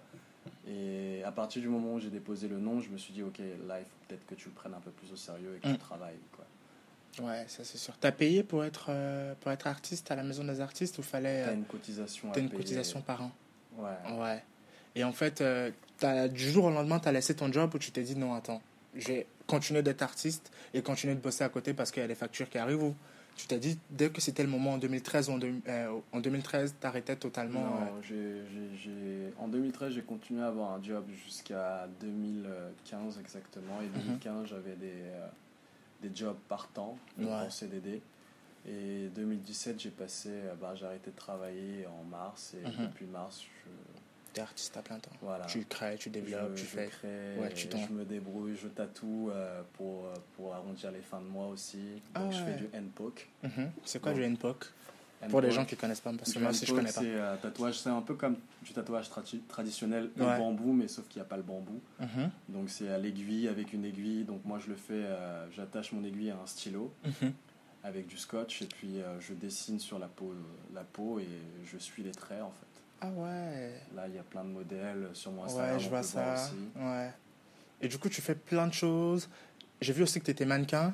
Et 0.67 1.23
à 1.25 1.31
partir 1.31 1.61
du 1.61 1.67
moment 1.69 1.93
où 1.95 1.99
j'ai 1.99 2.09
déposé 2.09 2.47
le 2.47 2.59
nom, 2.59 2.79
je 2.79 2.89
me 2.89 2.97
suis 2.97 3.13
dit, 3.13 3.23
ok, 3.23 3.39
là, 3.67 3.79
il 3.79 3.85
faut 3.85 3.95
peut-être 4.07 4.25
que 4.27 4.35
tu 4.35 4.49
le 4.49 4.53
prennes 4.53 4.73
un 4.73 4.79
peu 4.81 4.91
plus 4.91 5.11
au 5.11 5.15
sérieux 5.15 5.55
et 5.57 5.59
que 5.59 5.67
Mm. 5.69 5.73
tu 5.73 5.77
travailles. 5.79 6.19
Quoi. 6.35 7.25
Ouais, 7.25 7.45
ça 7.47 7.63
c'est 7.63 7.77
sûr. 7.77 7.93
T'as 7.99 8.11
payé 8.11 8.43
pour 8.43 8.63
être, 8.63 8.87
euh, 8.89 9.33
pour 9.39 9.51
être 9.51 9.65
artiste 9.67 10.11
à 10.11 10.15
la 10.15 10.23
maison 10.23 10.43
des 10.43 10.59
artistes 10.61 10.97
ou 10.99 11.01
fallait. 11.01 11.43
T'as 11.45 11.53
une 11.53 11.65
cotisation 11.65 12.29
à 12.29 12.33
T'as 12.33 12.41
une 12.41 12.49
payer. 12.49 12.61
cotisation 12.61 13.01
par 13.01 13.23
an? 13.23 13.31
Ouais. 13.77 14.13
Ouais. 14.19 14.43
Et 14.95 15.03
en 15.03 15.13
fait, 15.13 15.41
euh, 15.41 15.71
du 16.05 16.51
jour 16.51 16.65
au 16.65 16.69
lendemain, 16.71 16.99
tu 16.99 17.07
as 17.07 17.11
laissé 17.11 17.35
ton 17.35 17.51
job 17.51 17.73
ou 17.73 17.77
tu 17.77 17.91
t'es 17.91 18.03
dit 18.03 18.15
non, 18.15 18.33
attends, 18.33 18.61
je 18.95 19.07
vais 19.07 19.27
continuer 19.47 19.81
d'être 19.83 20.01
artiste 20.01 20.51
et 20.73 20.81
continuer 20.81 21.15
de 21.15 21.19
bosser 21.19 21.43
à 21.43 21.49
côté 21.49 21.73
parce 21.73 21.91
qu'il 21.91 22.01
y 22.01 22.05
a 22.05 22.07
des 22.07 22.15
factures 22.15 22.49
qui 22.49 22.57
arrivent 22.57 22.83
ou 22.83 22.95
tu 23.35 23.47
t'es 23.47 23.59
dit 23.59 23.79
dès 23.89 24.09
que 24.09 24.19
c'était 24.21 24.43
le 24.43 24.49
moment 24.49 24.73
en 24.73 24.77
2013 24.77 25.29
ou 25.29 25.33
en, 25.33 25.37
deux- 25.37 25.53
euh, 25.67 25.99
en 26.11 26.19
2013, 26.19 26.75
t'arrêtais 26.79 27.15
totalement. 27.15 27.61
Non, 27.61 27.75
euh, 27.81 28.01
j'ai- 28.01 28.41
j'ai- 28.53 28.77
j'ai- 28.77 29.33
en 29.39 29.47
2013, 29.47 29.93
j'ai 29.93 30.01
continué 30.01 30.41
à 30.43 30.47
avoir 30.47 30.71
un 30.73 30.83
job 30.83 31.05
jusqu'à 31.25 31.87
2015 32.01 33.19
exactement. 33.19 33.79
Et 33.81 33.85
Mhm. 33.85 34.03
2015, 34.03 34.47
j'avais 34.49 34.75
des, 34.75 34.91
euh, 34.91 35.27
des 36.01 36.11
jobs 36.13 36.37
partant 36.49 36.97
donc 37.17 37.27
Ouais. 37.29 37.33
en 37.35 37.49
CDD. 37.49 38.01
Et 38.67 39.07
2017, 39.15 39.79
j'ai 39.79 39.89
passé, 39.89 40.29
euh, 40.29 40.53
bah, 40.59 40.73
j'ai 40.75 40.85
arrêté 40.85 41.09
de 41.11 41.15
travailler 41.15 41.87
en 41.87 42.03
mars. 42.03 42.53
Et 42.53 42.67
Mhm. 42.67 42.87
depuis 42.87 43.05
mars, 43.05 43.41
je, 43.41 43.69
T'es 44.33 44.41
artiste 44.41 44.77
à 44.77 44.81
plein 44.81 44.97
temps. 44.97 45.11
voilà, 45.21 45.45
Tu 45.45 45.65
crées, 45.65 45.97
tu 45.99 46.09
développes, 46.09 46.51
je, 46.55 46.61
tu 46.61 46.61
je 46.61 46.65
fais. 46.67 46.87
crée, 46.87 47.35
Ouais, 47.39 47.53
tu 47.53 47.67
et 47.67 47.71
je 47.87 47.91
me 47.93 48.05
débrouille, 48.05 48.55
je 48.55 48.67
tatoue 48.69 49.29
euh, 49.29 49.61
pour, 49.73 50.05
euh, 50.05 50.13
pour 50.35 50.53
arrondir 50.53 50.91
les 50.91 51.01
fins 51.01 51.19
de 51.19 51.25
mois 51.25 51.47
aussi. 51.47 51.79
Ah 52.15 52.21
Donc 52.21 52.31
je 52.31 52.37
fais 52.43 52.53
du 52.55 52.67
handpoke. 52.73 53.27
Mhm. 53.43 53.71
C'est 53.83 53.99
quoi 54.01 54.11
Donc, 54.13 54.21
du 54.21 54.25
NPOC 54.27 54.65
Pour 55.29 55.41
les 55.41 55.51
gens 55.51 55.65
qui 55.65 55.75
connaissent 55.75 55.99
pas, 55.99 56.13
parce 56.13 56.31
que 56.31 56.39
moi 56.39 56.51
aussi 56.51 56.65
je 56.65 56.73
connais 56.73 56.93
pas. 56.93 57.01
C'est 57.01 57.13
euh, 57.13 57.35
tatouage, 57.41 57.77
c'est 57.79 57.89
un 57.89 58.01
peu 58.01 58.15
comme 58.15 58.37
du 58.63 58.71
tatouage 58.71 59.09
tradi- 59.09 59.41
traditionnel 59.49 60.09
au 60.17 60.23
Ouais. 60.23 60.37
bambou, 60.37 60.71
mais 60.71 60.87
sauf 60.87 61.07
qu'il 61.09 61.19
n'y 61.21 61.25
a 61.25 61.29
pas 61.29 61.37
le 61.37 61.43
bambou. 61.43 61.81
Mhm. 61.99 62.29
Donc 62.49 62.69
c'est 62.69 62.87
à 62.89 62.97
l'aiguille 62.97 63.49
avec 63.49 63.73
une 63.73 63.83
aiguille. 63.83 64.23
Donc 64.23 64.45
moi 64.45 64.59
je 64.59 64.69
le 64.69 64.75
fais, 64.77 64.93
euh, 64.93 65.45
j'attache 65.51 65.91
mon 65.91 66.03
aiguille 66.05 66.31
à 66.31 66.37
un 66.37 66.47
stylo 66.47 66.93
Mhm. 67.03 67.33
avec 67.83 68.07
du 68.07 68.15
scotch 68.17 68.61
et 68.61 68.65
puis 68.67 69.01
euh, 69.01 69.19
je 69.19 69.33
dessine 69.33 69.77
sur 69.79 69.99
la 69.99 70.07
peau, 70.07 70.33
la 70.73 70.83
peau 70.83 71.19
et 71.19 71.27
je 71.65 71.77
suis 71.77 72.01
les 72.01 72.11
traits 72.11 72.41
en 72.41 72.51
fait. 72.51 72.65
Ah 73.01 73.07
ouais. 73.07 73.73
Là, 73.95 74.07
il 74.07 74.15
y 74.15 74.19
a 74.19 74.23
plein 74.23 74.43
de 74.43 74.49
modèles 74.49 75.09
sur 75.13 75.31
mon 75.31 75.43
Instagram. 75.43 75.73
Ouais, 75.73 75.79
je 75.79 75.89
vois 75.89 76.03
ça. 76.03 76.35
Ouais. 76.75 77.11
Et 77.81 77.87
du 77.87 77.97
coup, 77.97 78.09
tu 78.09 78.21
fais 78.21 78.35
plein 78.35 78.67
de 78.67 78.73
choses. 78.73 79.27
J'ai 79.81 79.93
vu 79.93 80.03
aussi 80.03 80.19
que 80.19 80.25
tu 80.25 80.31
étais 80.31 80.45
mannequin. 80.45 80.93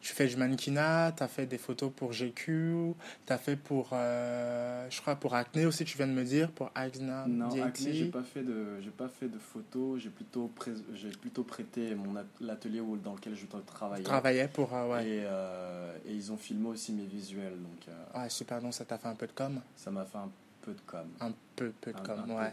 Tu 0.00 0.12
fais 0.12 0.26
du 0.26 0.36
mannequinat, 0.36 1.12
tu 1.16 1.22
as 1.22 1.28
fait 1.28 1.46
des 1.46 1.56
photos 1.56 1.90
pour 1.94 2.12
GQ, 2.12 2.94
tu 3.26 3.32
as 3.32 3.38
fait 3.38 3.56
pour, 3.56 3.90
euh, 3.92 4.86
je 4.90 5.00
crois, 5.00 5.16
pour 5.16 5.34
Acne 5.34 5.64
aussi, 5.64 5.84
tu 5.84 5.96
viens 5.96 6.06
de 6.06 6.12
me 6.12 6.24
dire, 6.24 6.50
pour 6.50 6.70
Acne. 6.74 7.24
Non, 7.26 7.48
Acne, 7.62 7.92
j'ai 7.92 8.10
pas 8.10 8.22
fait 8.22 8.42
de, 8.42 8.80
j'ai 8.82 8.90
pas 8.90 9.08
fait 9.08 9.28
de 9.28 9.38
photos, 9.38 10.00
j'ai 10.00 10.10
plutôt, 10.10 10.52
j'ai 10.92 11.08
plutôt 11.08 11.42
prêté 11.42 11.94
mon 11.94 12.14
l'atelier 12.40 12.82
dans 13.02 13.14
lequel 13.14 13.34
je 13.34 13.46
travaillais. 13.64 14.04
Travaillais 14.04 14.48
pour, 14.48 14.74
euh, 14.74 14.88
ouais. 14.90 15.08
Et, 15.08 15.22
euh, 15.24 15.96
et, 16.06 16.12
ils 16.12 16.30
ont 16.30 16.36
filmé 16.36 16.68
aussi 16.68 16.92
mes 16.92 17.06
visuels, 17.06 17.56
donc. 17.58 17.94
ouais, 18.14 18.28
super, 18.28 18.60
donc 18.60 18.74
ça 18.74 18.84
t'a 18.84 18.98
fait 18.98 19.08
un 19.08 19.14
peu 19.14 19.26
de 19.26 19.32
com. 19.32 19.58
Ça 19.74 19.90
m'a 19.90 20.04
fait 20.04 20.18
un 20.18 20.30
peu 20.62 20.72
de 20.72 20.80
com. 20.86 21.06
Un 21.20 21.32
peu, 21.56 21.72
peu 21.80 21.92
de 21.92 22.00
com, 22.00 22.30
ouais. 22.30 22.52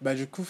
Bah, 0.00 0.14
du 0.14 0.26
coup, 0.26 0.44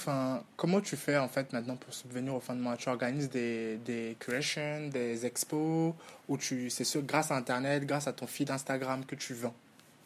comment 0.57 0.81
tu 0.81 0.97
fais 0.97 1.19
en 1.19 1.29
fait 1.29 1.53
maintenant 1.53 1.77
pour 1.77 1.93
subvenir 1.93 2.35
au 2.35 2.41
fin 2.41 2.55
de 2.55 2.61
mois 2.61 2.77
Tu 2.77 2.89
organises 2.89 3.31
des, 3.31 3.77
des 3.79 4.17
creations, 4.19 4.89
des 4.89 5.27
expos, 5.27 5.95
ou 6.29 6.37
tu, 6.37 6.71
c'est 6.71 7.07
grâce 7.07 7.31
à 7.31 7.37
Internet, 7.37 7.85
grâce 7.85 8.07
à 8.07 8.13
ton 8.13 8.27
feed 8.27 8.51
Instagram 8.51 9.05
que 9.05 9.15
tu 9.15 9.35
vends? 9.35 9.55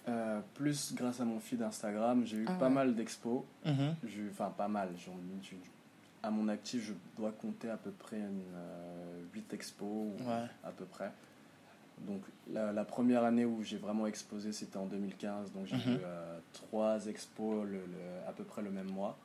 Euh, 0.09 0.41
plus 0.55 0.95
grâce 0.95 1.21
à 1.21 1.25
mon 1.25 1.39
feed 1.39 1.61
Instagram, 1.61 2.25
j'ai 2.25 2.39
eu 2.39 2.47
ah 2.49 2.53
pas 2.53 2.71
mal 2.71 2.95
d'expos. 2.95 3.43
Mm-hmm. 3.67 4.31
Enfin, 4.33 4.53
pas 4.57 4.69
mal. 4.69 4.89
à 6.23 6.31
mon 6.31 6.49
actif, 6.49 6.83
je 6.87 6.93
dois 7.17 7.33
compter 7.33 7.69
à 7.69 7.77
peu 7.77 7.91
près 7.91 8.17
une, 8.17 8.43
8 9.35 9.45
euh, 9.51 9.55
expos, 9.55 10.09
à 10.65 10.71
peu 10.71 10.87
près. 10.87 11.11
Donc 12.07 12.23
la, 12.53 12.85
première 12.85 13.25
année 13.25 13.45
où 13.45 13.63
j'ai 13.63 13.77
vraiment 13.77 14.07
exposé, 14.07 14.53
c'était 14.53 14.77
en 14.77 14.87
2015. 14.87 15.53
Donc 15.53 15.67
j'ai 15.67 15.77
eu 15.77 15.95
mhm. 15.95 16.01
euh, 16.05 16.39
trois 16.53 17.07
expos 17.07 17.67
le, 17.67 17.81
à 18.27 18.33
peu 18.33 18.45
près 18.45 18.63
le 18.63 18.71
même 18.71 18.91
mois. 18.91 19.17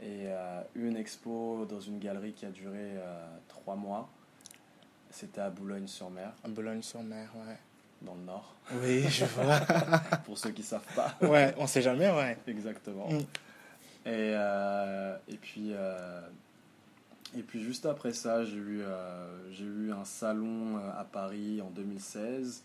Et 0.00 0.26
euh, 0.26 0.62
une 0.76 0.96
expo 0.96 1.66
dans 1.68 1.80
une 1.80 1.98
galerie 1.98 2.32
qui 2.32 2.46
a 2.46 2.50
duré 2.50 2.78
euh, 2.96 3.26
trois 3.48 3.74
mois. 3.74 4.08
C'était 5.10 5.40
à 5.40 5.50
Boulogne-sur-Mer. 5.50 6.32
À 6.44 6.48
Boulogne-sur-Mer, 6.48 7.30
ouais. 7.36 7.56
Dans 8.02 8.14
le 8.14 8.22
nord. 8.22 8.54
Oui, 8.74 9.02
je 9.08 9.24
vois. 9.36 9.58
Pour 10.24 10.38
ceux 10.38 10.50
qui 10.50 10.62
savent 10.62 10.86
pas. 10.94 11.16
Ouais, 11.26 11.54
on 11.58 11.66
sait 11.66 11.82
jamais, 11.82 12.10
ouais. 12.10 12.38
Exactement. 12.46 13.08
Mm. 13.08 13.20
Et, 14.06 14.34
et 15.28 15.36
puis 15.36 15.72
et 17.36 17.42
puis 17.42 17.62
juste 17.62 17.86
après 17.86 18.12
ça, 18.12 18.44
j'ai 18.44 18.56
eu, 18.56 18.80
euh, 18.80 19.52
j'ai 19.52 19.64
eu 19.64 19.92
un 19.92 20.04
salon 20.04 20.78
euh, 20.78 21.00
à 21.00 21.04
Paris 21.04 21.60
en 21.60 21.70
2016. 21.70 22.64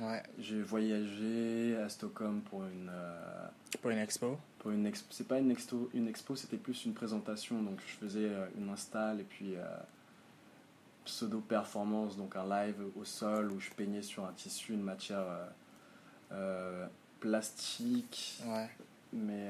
Ouais. 0.00 0.22
J'ai 0.38 0.62
voyagé 0.62 1.76
à 1.76 1.88
Stockholm 1.88 2.40
pour 2.42 2.64
une... 2.64 2.90
Euh, 2.92 3.46
pour 3.80 3.90
une 3.90 3.98
expo 3.98 4.38
pour 4.58 4.70
une 4.70 4.86
expo. 4.86 5.08
C'est 5.10 5.28
pas 5.28 5.38
une 5.38 5.50
expo, 5.50 5.90
une 5.92 6.08
expo 6.08 6.36
c'était 6.36 6.56
plus 6.56 6.84
une 6.84 6.94
présentation. 6.94 7.62
Donc 7.62 7.80
je 7.86 7.92
faisais 8.06 8.30
une 8.56 8.70
install 8.70 9.20
et 9.20 9.24
puis 9.24 9.56
pseudo-performance, 11.04 12.16
donc 12.16 12.34
un 12.34 12.48
live 12.48 12.76
au 12.96 13.04
sol 13.04 13.52
où 13.52 13.60
je 13.60 13.70
peignais 13.70 14.00
sur 14.00 14.24
un 14.24 14.32
tissu, 14.32 14.72
une 14.72 14.82
matière 14.82 15.26
plastique, 17.20 18.42
ouais. 18.46 18.70
mais 19.12 19.48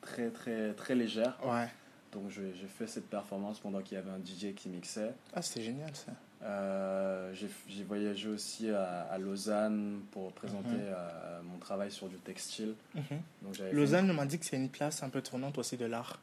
très 0.00 0.30
très 0.30 0.72
très 0.74 0.94
légère. 0.94 1.36
Ouais. 1.44 1.68
Donc 2.14 2.30
j'ai 2.30 2.68
fait 2.68 2.86
cette 2.86 3.10
performance 3.10 3.58
pendant 3.58 3.82
qu'il 3.82 3.96
y 3.96 4.00
avait 4.00 4.10
un 4.10 4.18
DJ 4.24 4.54
qui 4.54 4.68
mixait. 4.68 5.12
Ah, 5.34 5.42
c'est 5.42 5.62
génial 5.62 5.94
ça. 5.94 6.12
Euh, 6.42 7.32
j'ai 7.34 7.84
voyagé 7.84 8.28
aussi 8.28 8.70
à, 8.70 9.16
Lausanne 9.18 10.02
pour 10.10 10.32
présenter 10.32 10.68
mhm. 10.68 10.80
euh, 10.80 11.42
mon 11.42 11.58
travail 11.58 11.90
sur 11.90 12.08
du 12.08 12.16
textile. 12.16 12.74
Mhm. 12.94 13.72
Lausanne, 13.72 14.10
on 14.10 14.14
m'a 14.14 14.26
dit 14.26 14.38
que 14.38 14.44
c'est 14.44 14.56
une 14.56 14.68
place 14.68 15.02
un 15.02 15.08
peu 15.08 15.22
tournante 15.22 15.58
aussi 15.58 15.76
de 15.76 15.86
l'art. 15.86 16.18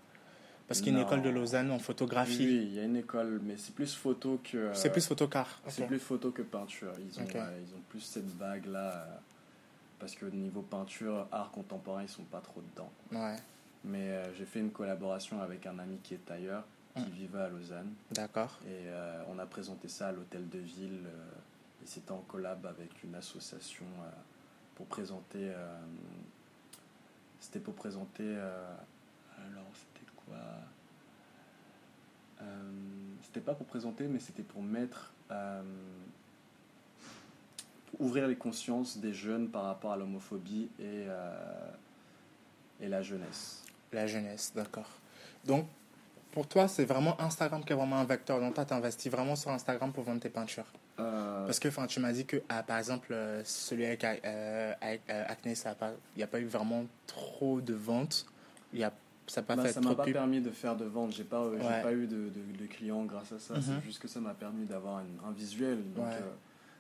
Parce 0.68 0.80
qu'il 0.80 0.94
y 0.94 0.96
a 0.96 1.00
une 1.00 1.06
école 1.06 1.22
de 1.22 1.30
Lausanne 1.30 1.70
en 1.70 1.80
photographie. 1.80 2.46
Oui, 2.46 2.68
il 2.70 2.74
y 2.74 2.80
a 2.80 2.84
une 2.84 2.96
école, 2.96 3.42
mais 3.44 3.58
c'est 3.58 3.76
plus 3.76 3.94
photo 3.94 4.40
que. 4.42 4.70
c'est 4.74 4.90
plus 4.90 5.06
photo 5.06 5.28
car. 5.28 5.60
C'est 5.68 5.86
plus 5.86 6.00
photo 6.00 6.32
que 6.32 6.44
peinture. 6.44 6.94
Ils 7.00 7.20
ont, 7.20 7.26
ils 7.26 7.76
ont 7.76 7.82
plus 7.90 8.00
cette 8.00 8.30
vague-là. 8.38 8.94
Euh, 8.94 9.06
parce 10.00 10.16
que 10.16 10.26
niveau 10.28 10.62
peinture, 10.62 11.28
art 11.32 11.52
contemporain, 11.52 12.04
ils 12.04 12.10
sont 12.10 12.24
pas 12.24 12.40
trop 12.40 12.62
dedans. 12.62 12.90
Ouais. 13.12 13.36
Mais 13.84 14.10
euh, 14.10 14.34
j'ai 14.36 14.46
fait 14.46 14.60
une 14.60 14.72
collaboration 14.72 15.42
avec 15.42 15.66
un 15.66 15.80
ami 15.80 15.98
qui 16.04 16.14
est 16.14 16.26
tailleur, 16.26 16.64
qui 16.96 17.02
mm. 17.02 17.14
vivait 17.14 17.40
à 17.40 17.50
Lausanne. 17.50 17.94
D'accord. 18.12 18.60
Et 18.66 18.88
euh, 18.88 19.24
on 19.30 19.40
a 19.40 19.46
présenté 19.46 19.88
ça 19.88 20.10
à 20.10 20.12
l'hôtel 20.12 20.48
de 20.50 20.60
ville. 20.60 21.06
Euh, 21.06 21.32
et 21.84 21.88
c'était 21.88 22.12
en 22.12 22.22
collab 22.22 22.66
avec 22.68 23.04
une 23.04 23.16
association 23.16 23.86
pour 24.76 24.86
présenter. 24.86 25.52
c'était 27.40 27.60
pour 27.60 27.74
présenter. 27.74 28.36
alors, 28.36 29.66
c'était 29.74 30.06
quoi 30.16 30.38
C'était 33.24 33.40
pas 33.40 33.56
pour 33.56 33.66
présenter, 33.66 34.08
mais 34.08 34.20
c'était 34.20 34.44
pour 34.44 34.62
mettre. 34.62 35.12
Pour 37.90 38.02
ouvrir 38.02 38.28
les 38.28 38.36
consciences 38.36 39.00
des 39.00 39.16
jeunes 39.16 39.50
par 39.50 39.64
rapport 39.64 39.94
à 39.94 39.98
l'homophobie 39.98 40.70
et, 40.80 41.08
et 42.80 42.88
la 42.88 43.02
jeunesse. 43.02 43.64
La 43.94 44.08
jeunesse, 44.08 44.52
d'accord. 44.56 44.90
Donc, 45.46 45.66
pour 46.32 46.48
toi, 46.48 46.68
c'est 46.68 46.86
vraiment 46.86 47.20
Instagram 47.20 47.64
qui 47.64 47.74
est 47.74 47.76
vraiment 47.76 47.98
un 47.98 48.06
vecteur. 48.06 48.40
Donc, 48.40 48.54
toi, 48.54 48.66
tu 48.66 48.74
investis 48.74 49.12
vraiment 49.12 49.36
sur 49.36 49.52
Instagram 49.52 49.92
pour 49.92 50.04
vendre 50.04 50.22
tes 50.22 50.30
peintures. 50.30 50.72
Euh. 51.00 51.46
Parce 51.46 51.60
que 51.60 51.68
tu 51.88 52.00
m'as 52.00 52.12
dit 52.12 52.26
que, 52.26 52.42
ah, 52.50 52.64
par 52.64 52.78
exemple, 52.78 53.10
euh, 53.12 53.42
celui 53.44 53.86
avec, 53.86 54.04
euh, 54.04 54.74
Acne, 55.08 55.54
il 55.54 56.18
n'y 56.18 56.24
a 56.24 56.28
pas 56.28 56.40
eu 56.40 56.46
vraiment 56.46 56.86
trop 57.08 57.60
de 57.60 57.74
ventes. 57.74 58.26
Il 58.74 58.84
a, 58.84 58.94
ça 59.28 59.42
bah, 59.42 59.56
m'a 59.56 59.96
pas 59.96 60.06
permis 60.06 60.40
de 60.40 60.52
faire 60.52 60.76
de 60.76 60.86
ventes. 60.86 61.12
J'ai 61.12 61.24
pas, 61.24 61.50
pas 61.84 61.94
eu 61.94 62.08
de, 62.08 62.30
de, 62.30 62.66
clients 62.68 63.04
grâce 63.04 63.34
à 63.34 63.40
ça. 63.40 63.56
C'est 63.62 63.72
mhm. 63.72 63.82
juste 63.84 64.00
que 64.00 64.08
ça 64.08 64.20
m'a 64.22 64.34
permis 64.34 64.66
d'avoir 64.66 64.98
un, 64.98 65.32
visuel. 65.32 65.80
Donc, 65.94 66.08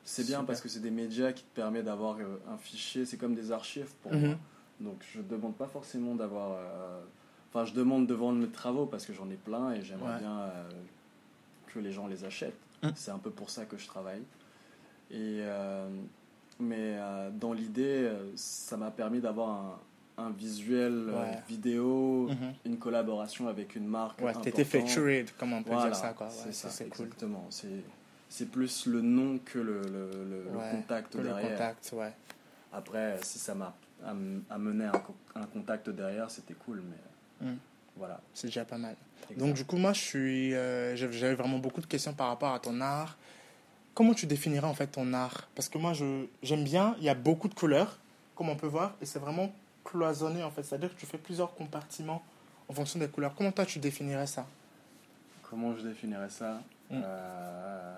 c'est 0.03 0.25
bien 0.25 0.43
parce 0.43 0.61
que 0.61 0.69
c'est 0.69 0.79
des 0.79 0.91
médias 0.91 1.33
qui 1.33 1.43
te 1.43 1.55
permettent 1.55 1.85
d'avoir 1.85 2.17
un 2.19 2.57
fichier. 2.57 3.05
C'est 3.05 3.17
comme 3.17 3.35
des 3.35 3.51
archives 3.51 3.91
pour 4.01 4.13
mhm. 4.13 4.27
moi. 4.27 4.35
Donc 4.81 5.03
je 5.13 5.21
demande 5.21 5.55
pas 5.55 5.67
forcément 5.67 6.15
d'avoir... 6.15 6.53
Euh, 6.53 7.01
enfin, 7.49 7.65
je 7.65 7.73
demande 7.73 8.07
de 8.07 8.13
vendre 8.13 8.39
mes 8.39 8.47
travaux 8.47 8.85
parce 8.85 9.05
que 9.05 9.13
j'en 9.13 9.29
ai 9.29 9.35
plein 9.35 9.71
et 9.73 9.81
j'aimerais 9.83 10.19
bien 10.19 10.39
euh, 10.39 10.69
que 11.67 11.79
les 11.79 11.91
gens 11.91 12.07
les 12.07 12.25
achètent. 12.25 12.59
Hum. 12.83 12.91
C'est 12.95 13.11
un 13.11 13.19
peu 13.19 13.29
pour 13.29 13.49
ça 13.49 13.65
que 13.65 13.77
je 13.77 13.85
travaille. 13.85 14.23
Et, 15.11 15.39
euh, 15.41 15.87
mais 16.59 16.97
dans 17.39 17.53
l'idée, 17.53 18.11
ça 18.35 18.77
m'a 18.77 18.91
permis 18.91 19.19
d'avoir 19.19 19.79
un, 20.17 20.29
visuel 20.29 21.11
vidéo, 21.49 22.27
mhm. 22.29 22.53
une 22.65 22.77
collaboration 22.77 23.47
avec 23.47 23.75
une 23.75 23.87
marque. 23.87 24.21
Ouais, 24.21 24.33
t'étais 24.33 24.63
featured, 24.63 25.31
comme 25.37 25.53
on 25.53 25.63
peut 25.63 25.75
dire 25.75 25.95
ça. 25.95 26.13
c'est 26.29 26.53
ça, 26.53 26.69
c'est 26.69 26.87
cool. 26.89 27.07
exactement. 27.07 27.47
C'est 28.29 28.49
plus 28.49 28.85
le 28.85 29.01
nom 29.01 29.39
que 29.43 29.59
le, 29.59 29.81
le, 29.81 30.09
le, 30.29 30.71
contact 30.71 31.17
derrière. 31.17 31.37
Le 31.37 31.49
contact, 31.49 31.91
ouais. 31.93 32.13
Après, 32.71 33.19
si 33.23 33.39
ça 33.39 33.55
m'a 33.55 33.75
amené 34.49 34.85
un, 34.85 35.41
un, 35.41 35.45
contact 35.45 35.89
derrière, 35.89 36.29
c'était 36.29 36.53
cool, 36.53 36.81
mais 36.89 37.47
hmm. 37.47 37.57
voilà. 37.95 38.19
C'est 38.33 38.47
déjà 38.47 38.65
pas 38.65 38.77
mal. 38.77 38.95
Donc, 39.37 39.53
du 39.53 39.65
coup, 39.65 39.77
moi, 39.77 39.93
je 39.93 40.01
suis, 40.01 40.53
euh, 40.53 40.95
j'avais 40.95 41.35
vraiment 41.35 41.59
beaucoup 41.59 41.81
de 41.81 41.85
questions 41.85 42.13
par 42.13 42.27
rapport 42.27 42.53
à 42.53 42.59
ton 42.59 42.81
art. 42.81 43.17
Comment 43.93 44.13
tu 44.13 44.25
définirais 44.25 44.67
en 44.67 44.73
fait 44.73 44.87
ton 44.87 45.13
art? 45.13 45.47
Parce 45.55 45.69
que 45.69 45.77
moi, 45.77 45.93
j'aime 46.43 46.63
bien, 46.63 46.95
il 46.99 47.03
y 47.03 47.09
a 47.09 47.15
beaucoup 47.15 47.47
de 47.47 47.53
couleurs, 47.53 47.99
comme 48.35 48.49
on 48.49 48.55
peut 48.55 48.67
voir, 48.67 48.95
et 49.01 49.05
c'est 49.05 49.19
vraiment 49.19 49.53
cloisonné 49.83 50.43
en 50.43 50.51
fait. 50.51 50.63
C'est-à-dire 50.63 50.93
que 50.93 50.99
tu 50.99 51.05
fais 51.05 51.17
plusieurs 51.17 51.53
compartiments 51.53 52.23
en 52.69 52.73
fonction 52.73 52.99
des 52.99 53.07
couleurs. 53.07 53.35
Comment 53.35 53.51
toi, 53.51 53.65
tu 53.65 53.79
définirais 53.79 54.27
ça? 54.27 54.45
Comment 55.49 55.75
je 55.75 55.87
définirais 55.87 56.29
ça? 56.29 56.61
Hmm. 56.89 57.01
euh, 57.03 57.95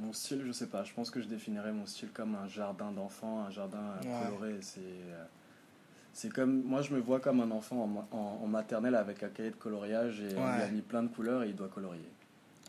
mon 0.00 0.12
style, 0.12 0.42
je 0.46 0.52
sais 0.52 0.66
pas. 0.66 0.82
Je 0.84 0.92
pense 0.92 1.10
que 1.10 1.20
je 1.20 1.26
définirais 1.26 1.72
mon 1.72 1.86
style 1.86 2.08
comme 2.12 2.34
un 2.34 2.48
jardin 2.48 2.90
d'enfant, 2.90 3.44
un 3.46 3.50
jardin 3.50 3.78
coloré. 4.02 4.56
C'est, 4.60 4.80
euh, 4.80 5.24
c'est 6.12 6.32
comme 6.32 6.62
moi, 6.62 6.82
je 6.82 6.92
me 6.92 7.00
vois 7.00 7.20
comme 7.20 7.40
un 7.40 7.50
enfant 7.50 7.88
en, 8.10 8.46
maternelle 8.46 8.94
avec 8.94 9.22
un 9.22 9.28
cahier 9.28 9.50
de 9.50 9.56
coloriage 9.56 10.20
et 10.20 10.36
on 10.36 10.56
lui 10.56 10.62
a 10.62 10.68
mis 10.68 10.80
plein 10.80 11.02
de 11.02 11.08
couleurs 11.08 11.42
et 11.44 11.48
il 11.48 11.56
doit 11.56 11.68
colorier. 11.68 12.08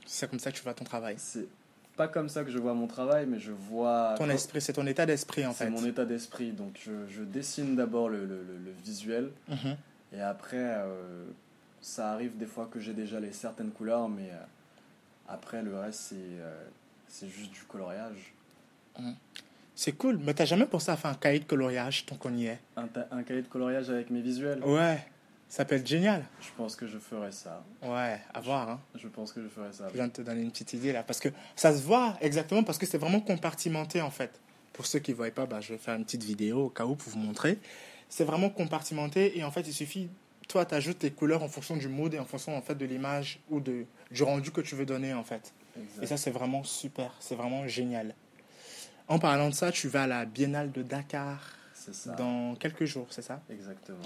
C'est 0.05 0.29
comme 0.29 0.39
ça 0.39 0.51
que 0.51 0.57
tu 0.57 0.63
vois 0.63 0.73
ton 0.73 0.83
travail. 0.83 1.15
C'est 1.17 1.47
pas 1.95 2.07
comme 2.07 2.29
ça 2.29 2.43
que 2.43 2.51
je 2.51 2.57
vois 2.57 2.73
mon 2.73 2.88
travail, 2.88 3.25
mais 3.25 3.39
je 3.39 3.51
vois. 3.51 4.15
Ton 4.17 4.29
esprit, 4.29 4.61
c'est 4.61 4.73
ton 4.73 4.85
état 4.85 5.05
d'esprit 5.05 5.45
en 5.45 5.53
fait. 5.53 5.65
C'est 5.65 5.69
mon 5.69 5.85
état 5.85 6.05
d'esprit. 6.05 6.51
Donc 6.51 6.79
je, 6.83 6.91
je 7.09 7.23
dessine 7.23 7.75
d'abord 7.75 8.09
le, 8.09 8.25
le, 8.25 8.43
le, 8.43 8.71
visuel 8.83 9.31
mhm. 9.47 9.75
et 10.13 10.21
après, 10.21 10.57
euh, 10.57 11.25
ça 11.81 12.11
arrive 12.11 12.38
des 12.38 12.45
fois 12.45 12.69
que 12.71 12.79
j'ai 12.79 12.93
déjà 12.93 13.19
les 13.19 13.31
certaines 13.31 13.71
couleurs, 13.71 14.09
mais 14.09 14.29
euh, 14.31 14.43
après 15.27 15.61
le 15.61 15.77
reste 15.77 16.00
c'est 16.00 16.15
c'est 17.11 17.29
juste 17.29 17.51
du 17.51 17.61
coloriage. 17.63 18.33
Hum. 18.97 19.15
C'est 19.75 19.93
cool, 19.93 20.17
mais 20.17 20.33
t'as 20.33 20.45
jamais 20.45 20.65
pensé 20.65 20.91
à 20.91 20.97
faire 20.97 21.11
un 21.11 21.15
cahier 21.15 21.39
de 21.39 21.45
coloriage 21.45 22.05
tant 22.05 22.15
qu'on 22.15 22.35
y 22.35 22.47
est? 22.47 22.59
Un, 22.77 22.87
un, 23.11 23.23
cahier 23.23 23.41
de 23.41 23.47
coloriage 23.47 23.89
avec 23.89 24.09
mes 24.09 24.21
visuels 24.21 24.63
Ouais. 24.63 24.99
Ça 25.47 25.65
peut 25.65 25.75
être 25.75 25.87
génial. 25.87 26.23
Je 26.39 26.47
pense 26.55 26.77
que 26.77 26.87
je 26.87 26.97
ferais 26.97 27.31
ça. 27.31 27.61
Ouais, 27.83 28.19
à 28.33 28.39
voir. 28.39 28.69
Hein. 28.69 28.79
Je 28.95 29.07
pense 29.09 29.33
que 29.33 29.41
je 29.41 29.49
ferais 29.49 29.73
ça. 29.73 29.89
Je 29.89 29.95
viens 29.95 30.07
de 30.07 30.13
te 30.13 30.21
donner 30.21 30.41
une 30.41 30.51
petite 30.51 30.71
idée 30.73 30.93
là. 30.93 31.03
Parce 31.03 31.19
que 31.19 31.27
ça 31.57 31.75
se 31.75 31.83
voit 31.83 32.15
exactement 32.21 32.63
parce 32.63 32.77
que 32.77 32.85
c'est 32.85 32.97
vraiment 32.97 33.19
compartimenté 33.19 34.01
en 34.01 34.11
fait. 34.11 34.39
Pour 34.71 34.85
ceux 34.85 34.99
qui 34.99 35.11
ne 35.11 35.17
voient 35.17 35.31
pas, 35.31 35.45
bah, 35.45 35.59
je 35.59 35.73
vais 35.73 35.77
faire 35.77 35.95
une 35.95 36.05
petite 36.05 36.23
vidéo 36.23 36.65
au 36.65 36.69
cas 36.69 36.85
où 36.85 36.95
pour 36.95 37.11
vous 37.11 37.19
montrer. 37.19 37.59
C'est 38.07 38.23
vraiment 38.23 38.49
compartimenté 38.49 39.37
et 39.37 39.43
en 39.43 39.51
fait, 39.51 39.67
il 39.67 39.73
suffit, 39.73 40.09
toi, 40.47 40.65
tu 40.65 40.73
ajoutes 40.73 40.99
tes 40.99 41.11
couleurs 41.11 41.43
en 41.43 41.49
fonction 41.49 41.75
du 41.75 41.89
mood 41.89 42.13
et 42.13 42.19
en 42.19 42.25
fonction 42.25 42.55
en 42.55 42.61
fait, 42.61 42.75
de 42.75 42.85
l'image 42.85 43.39
ou 43.49 43.59
de, 43.59 43.85
du 44.09 44.23
rendu 44.23 44.51
que 44.51 44.61
tu 44.61 44.75
veux 44.75 44.85
donner 44.85 45.13
en 45.13 45.23
fait. 45.23 45.53
Et 46.01 46.05
ça, 46.05 46.17
c'est 46.17 46.31
vraiment 46.31 46.63
super. 46.63 47.13
C'est 47.19 47.35
vraiment 47.35 47.67
génial. 47.67 48.15
En 49.07 49.19
parlant 49.19 49.49
de 49.49 49.53
ça, 49.53 49.71
tu 49.71 49.87
vas 49.87 50.03
à 50.03 50.07
la 50.07 50.25
Biennale 50.25 50.71
de 50.71 50.83
Dakar 50.83 51.39
dans 52.17 52.55
quelques 52.55 52.85
jours, 52.85 53.07
c'est 53.09 53.21
ça? 53.21 53.41
Exactement. 53.49 53.97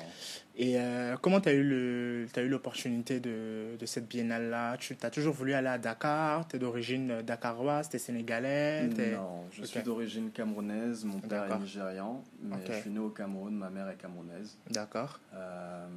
Et 0.55 0.79
euh, 0.79 1.15
comment 1.21 1.41
tu 1.41 1.49
as 1.49 1.53
eu 1.53 2.47
l'opportunité 2.47 3.19
de, 3.19 3.75
de, 3.77 3.85
cette 3.85 4.07
biennale-là? 4.07 4.77
Tu 4.77 4.95
as 5.01 5.09
toujours 5.09 5.33
voulu 5.33 5.53
aller 5.53 5.67
à 5.67 5.77
Dakar? 5.77 6.47
Tu 6.47 6.55
es 6.55 6.59
d'origine 6.59 7.21
dakaroise? 7.21 7.89
Tu 7.89 7.97
es 7.97 7.99
sénégalais 7.99 8.87
Non, 8.87 9.45
je 9.51 9.63
suis 9.63 9.81
d'origine 9.83 10.31
camerounaise. 10.31 11.03
Mon 11.05 11.19
père 11.19 11.51
est 11.51 11.59
nigérian, 11.59 12.23
mais 12.41 12.57
je 12.67 12.73
suis 12.73 12.89
né 12.89 12.99
au 12.99 13.09
Cameroun. 13.09 13.53
Ma 13.53 13.69
mère 13.69 13.89
est 13.89 13.97
camerounaise. 13.97 14.57
D'accord. 14.69 15.19
Euh, 15.33 15.87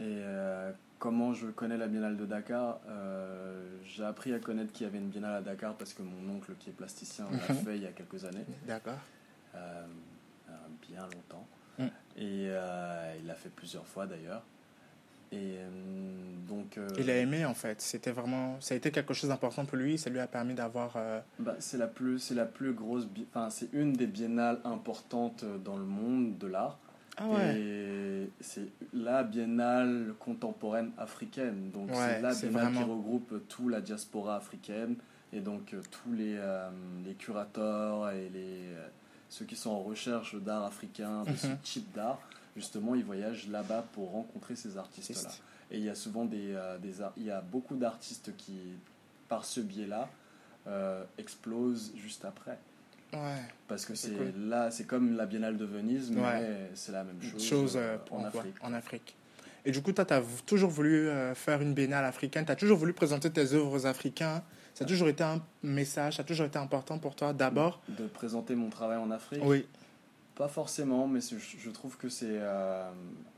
et 0.00 0.02
euh, 0.02 0.72
comment 0.98 1.32
je 1.34 1.46
connais 1.48 1.76
la 1.76 1.86
biennale 1.86 2.16
de 2.16 2.26
Dakar 2.26 2.80
J'ai 3.84 4.04
appris 4.04 4.32
à 4.32 4.38
connaître 4.38 4.72
qu'il 4.72 4.86
y 4.86 4.88
avait 4.88 4.98
une 4.98 5.08
biennale 5.08 5.36
à 5.36 5.40
Dakar 5.40 5.74
parce 5.74 5.92
que 5.92 6.02
mon 6.02 6.36
oncle, 6.36 6.52
qui 6.58 6.70
est 6.70 6.72
plasticien, 6.72 7.26
l'a 7.30 7.54
mhm. 7.54 7.64
fait 7.64 7.76
il 7.76 7.82
y 7.82 7.86
a 7.86 7.92
quelques 7.92 8.24
années. 8.24 8.44
D'accord 8.66 8.98
bien 10.88 11.02
longtemps. 11.02 11.46
Mm. 11.78 11.84
Et 12.16 12.48
euh, 12.48 13.14
il 13.20 13.26
l'a 13.26 13.34
fait 13.34 13.50
plusieurs 13.50 13.86
fois 13.86 14.06
d'ailleurs. 14.06 14.42
Et 15.32 15.56
euh, 15.58 15.68
donc. 16.48 16.78
Euh, 16.78 16.88
il 16.98 17.10
a 17.10 17.16
aimé 17.16 17.44
en 17.44 17.54
fait. 17.54 17.80
C'était 17.80 18.12
vraiment, 18.12 18.60
ça 18.60 18.74
a 18.74 18.76
été 18.76 18.90
quelque 18.90 19.12
chose 19.12 19.30
d'important 19.30 19.64
pour 19.64 19.76
lui. 19.76 19.98
Ça 19.98 20.10
lui 20.10 20.20
a 20.20 20.26
permis 20.26 20.54
d'avoir. 20.54 20.96
Bah, 21.38 21.56
c'est 21.58 21.78
la 21.78 21.88
plus, 21.88 22.18
c'est 22.18 22.34
la 22.34 22.46
plus 22.46 22.72
grosse, 22.72 23.06
enfin 23.30 23.50
c'est 23.50 23.72
une 23.72 23.92
des 23.92 24.06
biennales 24.06 24.60
importantes 24.64 25.44
dans 25.64 25.76
le 25.76 25.84
monde 25.84 26.38
de 26.38 26.46
l'art. 26.46 26.78
Ah 27.16 27.28
ouais. 27.28 27.58
Et 27.58 28.30
c'est 28.40 28.68
la 28.92 29.22
biennale 29.22 30.14
contemporaine 30.18 30.90
africaine. 30.98 31.70
Donc 31.70 31.90
c'est 31.92 32.20
la 32.20 32.34
biennale 32.34 32.72
qui 32.72 32.82
regroupe 32.82 33.48
toute 33.48 33.70
la 33.70 33.80
diaspora 33.80 34.36
africaine 34.36 34.96
et 35.32 35.40
donc 35.40 35.74
tous 35.90 36.12
les, 36.12 36.38
les 37.04 37.14
curateurs 37.14 38.10
et 38.10 38.28
les 38.28 38.74
ceux 39.28 39.44
qui 39.44 39.56
sont 39.56 39.70
en 39.70 39.82
recherche 39.82 40.36
d'art 40.36 40.64
africain, 40.64 41.24
de 41.24 41.36
ce 41.36 41.48
mhm. 41.48 41.58
type 41.58 41.92
d'art, 41.94 42.20
justement, 42.56 42.94
ils 42.94 43.04
voyagent 43.04 43.48
là-bas 43.48 43.84
pour 43.92 44.12
rencontrer 44.12 44.56
ces 44.56 44.76
artistes-là. 44.78 45.30
Et 45.70 45.78
il 45.78 45.84
y 45.84 45.90
a 45.90 45.94
souvent 45.94 46.24
des, 46.24 46.54
euh, 46.54 46.78
des 46.78 46.94
il 47.16 47.24
y 47.24 47.30
a 47.30 47.40
beaucoup 47.40 47.76
d'artistes 47.76 48.36
qui, 48.36 48.58
par 49.28 49.44
ce 49.44 49.60
biais-là, 49.60 50.08
euh, 50.68 51.04
explosent 51.18 51.92
juste 51.96 52.24
après. 52.24 52.58
Ouais, 53.12 53.42
Parce 53.68 53.86
que 53.86 53.94
c'est 53.94 54.12
là, 54.36 54.70
c'est 54.70 54.84
comme 54.84 55.16
la 55.16 55.26
Biennale 55.26 55.56
de 55.56 55.64
Venise, 55.64 56.10
mais 56.10 56.70
c'est 56.74 56.92
la 56.92 57.04
même 57.04 57.22
chose, 57.22 57.44
chose 57.44 57.76
euh, 57.76 57.96
en, 58.10 58.24
Afrique. 58.24 58.54
en 58.62 58.72
Afrique. 58.72 59.16
Et 59.64 59.70
du 59.70 59.82
coup, 59.82 59.92
toi, 59.92 60.04
tu 60.04 60.14
as 60.14 60.22
toujours 60.44 60.70
voulu 60.70 61.08
faire 61.34 61.60
une 61.62 61.74
biennale 61.74 62.04
africaine, 62.04 62.44
tu 62.44 62.52
as 62.52 62.56
toujours 62.56 62.78
voulu 62.78 62.92
présenter 62.92 63.30
tes 63.30 63.52
œuvres 63.54 63.86
africaines 63.86 64.42
ça 64.76 64.84
a 64.84 64.86
toujours 64.86 65.08
été 65.08 65.24
un 65.24 65.40
message, 65.62 66.16
ça 66.16 66.20
a 66.20 66.24
toujours 66.24 66.44
été 66.44 66.58
important 66.58 66.98
pour 66.98 67.16
toi 67.16 67.32
d'abord? 67.32 67.80
De 67.88 68.06
présenter 68.08 68.54
mon 68.54 68.68
travail 68.68 68.98
en 68.98 69.10
Afrique? 69.10 69.40
Oui. 69.42 69.66
Pas 70.34 70.48
forcément, 70.48 71.08
mais 71.08 71.20
je 71.20 71.70
trouve 71.70 71.96
que 71.96 72.10
c'est. 72.10 72.26
Euh, 72.28 72.90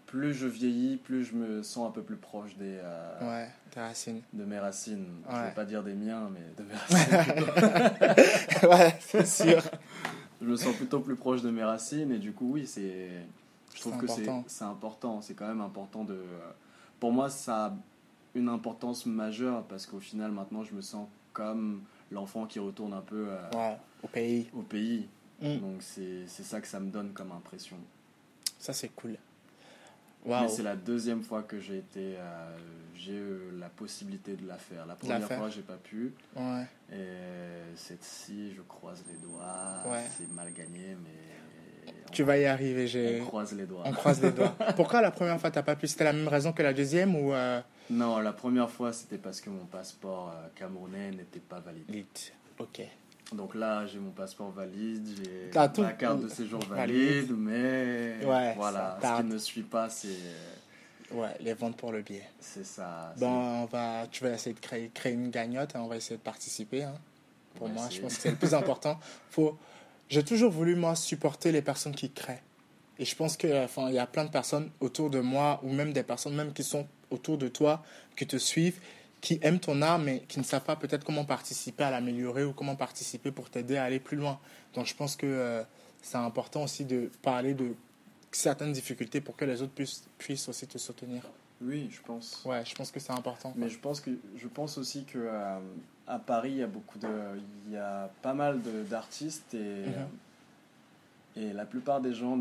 plus 0.09 0.35
je 0.35 0.47
vieillis, 0.47 0.97
plus 0.97 1.25
je 1.25 1.35
me 1.35 1.63
sens 1.63 1.87
un 1.87 1.93
peu 1.93 2.03
plus 2.03 2.17
proche 2.17 2.57
des. 2.57 2.79
Euh, 2.83 3.21
ouais, 3.21 3.49
des 3.75 3.81
racines. 3.81 4.23
De 4.33 4.45
mes 4.45 4.59
racines. 4.59 5.07
Je 5.31 5.37
ne 5.37 5.43
vais 5.45 5.51
pas 5.53 5.65
dire 5.65 5.85
des 5.85 5.95
miens, 5.95 6.31
mais 6.33 6.41
de 6.57 6.65
mes 6.65 6.75
racines. 7.15 8.69
ouais, 8.69 8.97
c'est 9.01 9.27
sûr. 9.27 9.63
je 10.41 10.47
me 10.47 10.57
sens 10.57 10.75
plutôt 10.75 11.01
plus 11.01 11.15
proche 11.15 11.43
de 11.43 11.51
mes 11.51 11.63
racines, 11.63 12.11
et 12.11 12.19
du 12.19 12.33
coup, 12.33 12.53
oui, 12.53 12.67
c'est. 12.67 13.11
Je 13.75 13.81
trouve 13.81 13.99
que 13.99 14.07
c'est 14.09 14.65
important. 14.65 15.21
C'est 15.21 15.35
quand 15.35 15.47
même 15.47 15.61
important 15.61 16.05
de. 16.05 16.19
Pour 16.99 17.13
moi, 17.13 17.29
ça 17.29 17.67
a 17.67 17.77
une 18.35 18.49
importance 18.49 19.07
majeure 19.07 19.65
parce 19.65 19.87
qu'au 19.87 20.01
final, 20.01 20.33
maintenant, 20.33 20.65
je 20.65 20.75
me 20.75 20.81
sens 20.81 21.07
comme 21.33 21.83
l'enfant 22.11 22.47
qui 22.47 22.59
retourne 22.59 22.93
un 22.93 23.03
peu 23.03 23.29
euh, 23.29 23.75
au 24.03 24.09
pays. 24.09 24.49
Au 24.55 24.63
pays. 24.63 25.07
Mm. 25.41 25.59
Donc 25.59 25.83
c'est 25.83 26.27
ça 26.27 26.61
que 26.61 26.67
ça 26.67 26.81
me 26.81 26.91
donne 26.91 27.13
comme 27.13 27.31
impression. 27.31 27.77
Ça 28.59 28.73
c'est 28.73 28.89
cool. 28.89 29.17
Mais 30.29 30.49
c'est 30.49 30.63
la 30.63 30.77
deuxième 30.77 31.23
fois 31.23 31.43
que 31.43 31.59
j'ai 31.59 31.79
été, 31.79 32.17
euh, 32.17 32.57
j'ai 32.95 33.15
eu 33.15 33.59
la 33.59 33.69
possibilité 33.69 34.37
de 34.37 34.47
la 34.47 34.59
faire. 34.59 34.87
La 34.87 34.95
première 34.95 35.29
fois, 35.29 35.49
j'ai 35.49 35.63
pas 35.63 35.77
pu. 35.77 36.13
Ouais. 36.37 36.67
Et 36.93 37.77
cette-ci, 37.77 38.53
je 38.55 38.63
croise 38.63 39.05
les 39.11 39.19
doigts. 39.19 39.83
C'est 40.17 40.31
mal 40.33 40.53
gagné, 40.53 40.97
mais. 41.03 41.95
Tu 42.13 42.23
vas 42.23 42.39
y 42.39 42.47
arriver. 42.47 43.21
On 43.23 43.27
croise 43.27 43.53
les 43.53 43.67
doigts. 43.67 43.83
On 43.85 43.93
croise 43.93 44.23
les 44.23 44.31
doigts. 44.33 44.55
Pourquoi 44.77 45.01
la 45.01 45.11
première 45.11 45.41
fois, 45.41 45.51
t'as 45.51 45.63
pas 45.63 45.77
pu? 45.77 45.87
C'était 45.87 46.05
la 46.05 46.13
même 46.13 46.29
raison 46.29 46.53
que 46.53 46.63
la 46.63 46.73
deuxième 46.73 47.15
ou 47.17 47.33
euh, 47.33 47.61
non, 47.91 48.19
la 48.19 48.33
première 48.33 48.71
fois, 48.71 48.93
c'était 48.93 49.19
parce 49.19 49.41
que 49.41 49.51
mon 49.51 49.65
passeport 49.65 50.33
euh, 50.35 50.49
camerounais 50.55 51.11
n'était 51.11 51.41
pas 51.41 51.61
valide. 51.61 51.85
Ok. 52.59 52.83
Donc 53.33 53.55
là, 53.55 53.87
j'ai 53.87 53.99
mon 53.99 54.11
passeport 54.11 54.51
valide, 54.51 55.07
j'ai 55.23 55.83
ma 55.83 55.93
carte 55.93 56.23
de 56.23 56.29
séjour 56.29 56.61
valide, 56.65 57.33
mais 57.37 58.17
voilà, 58.23 58.99
ce 59.03 59.21
qui 59.21 59.29
ne 59.29 59.39
suit 59.39 59.63
pas, 59.63 59.89
c'est... 59.89 60.09
Ouais, 61.11 61.35
les 61.41 61.55
ventes 61.55 61.77
pour 61.77 61.91
le 61.91 62.03
billet. 62.03 62.29
C'est 62.39 62.67
ça. 62.67 63.15
Bon, 63.17 63.63
on 63.63 63.65
va, 63.65 64.07
tu 64.11 64.23
vas 64.23 64.31
essayer 64.31 64.55
de 64.55 64.61
créer, 64.61 64.91
créer 64.93 65.15
une 65.15 65.31
gagnotte 65.31 65.75
et 65.75 65.79
on 65.79 65.89
va 65.89 65.97
essayer 65.97 66.17
de 66.17 66.23
participer. 66.23 66.83
Hein. 66.83 66.95
Pour 67.55 67.71
moi, 67.71 67.89
je 67.91 68.01
pense 68.01 68.17
que 68.17 68.21
c'est 68.21 68.31
le 68.31 68.37
plus 68.37 68.53
important. 68.53 68.99
Faut... 69.31 69.59
J'ai 70.11 70.23
toujours 70.23 70.53
voulu, 70.53 70.75
moi, 70.75 70.95
supporter 70.95 71.51
les 71.51 71.63
personnes 71.63 71.95
qui 71.95 72.11
créent. 72.11 72.43
Et 72.99 73.05
je 73.05 73.17
pense 73.17 73.37
qu'il 73.37 73.55
enfin, 73.55 73.91
y 73.91 73.99
a 73.99 74.07
plein 74.07 74.25
de 74.25 74.31
personnes 74.31 74.71
autour 74.81 75.09
de 75.09 75.21
moi, 75.21 75.61
ou 75.63 75.73
même 75.73 75.93
des 75.93 76.03
personnes 76.03 76.35
même 76.35 76.53
qui 76.53 76.63
sont 76.63 76.87
autour 77.11 77.39
de 77.39 77.49
toi, 77.49 77.83
qui 78.17 78.27
te 78.27 78.37
suivent, 78.37 78.81
qui 79.21 79.39
aiment 79.43 79.61
ton 79.61 79.83
art, 79.83 79.99
mais 79.99 80.21
qui 80.29 80.39
ne 80.39 80.45
savent 80.45 80.65
pas 80.65 80.77
peut-être 80.77 81.05
comment 81.05 81.25
participer 81.25 81.85
à 81.85 81.91
l'améliorer 81.91 82.45
ou 82.45 82.53
comment 82.53 82.77
participer 82.77 83.33
pour 83.33 83.51
t'aider 83.51 83.77
à 83.77 83.85
aller 83.85 84.01
plus 84.01 84.17
loin. 84.17 84.39
Donc 84.75 84.87
je 84.87 84.95
pense 84.95 85.17
que 85.17 85.27
euh, 85.27 85.63
c'est 86.03 86.19
important 86.19 86.63
aussi 86.63 86.85
de 86.85 87.11
parler 87.23 87.55
de 87.55 87.75
certaines 88.31 88.73
difficultés 88.73 89.21
pour 89.21 89.37
que 89.37 89.45
les 89.45 89.63
autres 89.63 89.73
puissent, 89.73 90.05
puissent 90.19 90.49
aussi 90.49 90.67
te 90.67 90.79
soutenir. 90.79 91.23
Oui, 91.61 91.89
je 91.91 92.01
pense. 92.03 92.43
Ouais, 92.45 92.65
je 92.65 92.75
pense 92.75 92.93
que 92.93 93.01
c'est 93.01 93.13
important. 93.13 93.53
Mais 93.57 93.69
je 93.69 93.79
pense 93.79 94.01
que 94.01 94.11
je 94.37 94.47
pense 94.47 94.79
aussi 94.79 95.05
que 95.05 95.19
euh, 95.19 95.59
à 96.07 96.19
Paris, 96.21 96.53
il 96.53 96.59
y 96.59 96.63
a 96.63 96.69
beaucoup 96.69 96.99
de, 96.99 97.09
il 97.67 97.73
y 97.73 97.77
a 97.77 98.11
pas 98.23 98.35
mal 98.35 98.61
d'artistes 98.89 99.55
et 99.55 99.87
mhm. 99.87 101.43
et 101.43 101.53
la 101.53 101.65
plupart 101.65 102.01
des 102.01 102.15
gens, 102.15 102.39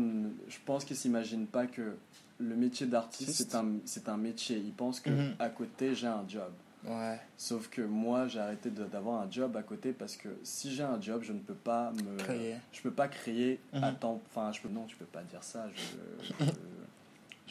je 0.48 0.58
pense 0.64 0.84
qu'ils 0.84 0.96
s'imaginent 0.96 1.48
pas 1.48 1.66
que 1.66 1.96
le 2.38 2.54
métier 2.54 2.86
d'artiste, 2.86 3.50
c'est 3.50 3.56
un, 3.56 4.12
un 4.12 4.16
métier. 4.16 4.56
Ils 4.56 4.72
pensent 4.72 5.00
que 5.00 5.10
mhm. 5.10 5.34
à 5.40 5.48
côté, 5.48 5.96
j'ai 5.96 6.06
un 6.06 6.24
job. 6.28 6.52
Ouais. 6.84 7.18
Sauf 7.36 7.68
que 7.68 7.82
moi, 7.82 8.28
j'ai 8.28 8.38
arrêté 8.38 8.70
d'avoir 8.70 9.22
un 9.22 9.30
job 9.30 9.56
à 9.56 9.62
côté 9.62 9.92
parce 9.92 10.16
que 10.16 10.28
si 10.42 10.74
j'ai 10.74 10.84
un 10.84 11.00
job, 11.00 11.22
je 11.22 11.32
ne 11.32 11.40
peux 11.40 11.54
pas 11.54 11.92
me 11.92 12.16
créer. 12.18 12.56
Je 12.72 12.80
peux 12.80 12.90
pas 12.90 13.08
créer 13.08 13.60
à 13.72 13.90
mhm. 13.90 13.98
temps. 13.98 14.22
Enfin, 14.26 14.52
je 14.52 14.60
peux. 14.60 14.68
Non, 14.68 14.84
tu 14.84 14.96
peux 14.96 15.04
pas 15.04 15.22
dire 15.22 15.42
ça. 15.42 15.66
Je, 15.74 16.44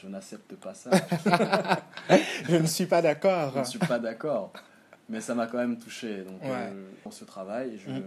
je, 0.02 0.08
n'accepte 0.08 0.56
pas 0.56 0.74
ça. 0.74 0.90
je 2.48 2.56
ne 2.56 2.68
suis 2.68 2.86
pas 2.86 3.02
d'accord. 3.02 3.52
Je 3.54 3.60
ne 3.60 3.66
suis 3.66 3.80
pas 3.80 4.00
d'accord. 4.00 4.54
Mais 5.10 5.22
ça 5.22 5.36
m'a 5.36 5.48
quand 5.48 5.58
même 5.58 5.78
touché. 5.78 6.24
Donc, 6.24 6.42
ouais. 6.44 6.50
euh, 6.52 7.12
ce 7.12 7.26
travail, 7.26 7.80
je, 7.86 7.92
mhm 7.92 8.04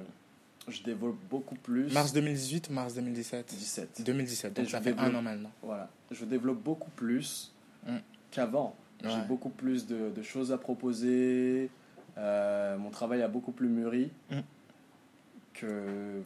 je 0.71 0.83
développe 0.83 1.19
beaucoup 1.29 1.55
plus. 1.57 1.93
Mars 1.93 2.13
2018 2.13 2.69
ou 2.71 2.73
mars 2.73 2.95
2017 2.95 3.55
17. 3.55 4.03
2017, 4.05 4.55
donc 4.55 4.69
ça 4.69 4.81
fait 4.81 4.97
un 4.99 5.15
an 5.15 5.23
maintenant. 5.23 5.51
Voilà, 5.63 5.89
je 6.11 6.25
développe 6.25 6.63
beaucoup 6.63 6.91
plus 6.91 7.53
mm. 7.87 7.97
qu'avant. 8.31 8.77
J'ai 9.03 9.23
beaucoup 9.29 9.51
plus 9.51 9.87
de, 9.87 10.11
de, 10.11 10.23
choses 10.23 10.53
à 10.53 10.59
proposer. 10.59 11.71
Euh, 12.19 12.77
mon 12.77 12.91
travail 12.91 13.23
a 13.23 13.29
beaucoup 13.29 13.53
plus 13.53 13.69
mûri 13.69 14.11
mm. 14.31 14.39
que, 15.55 16.23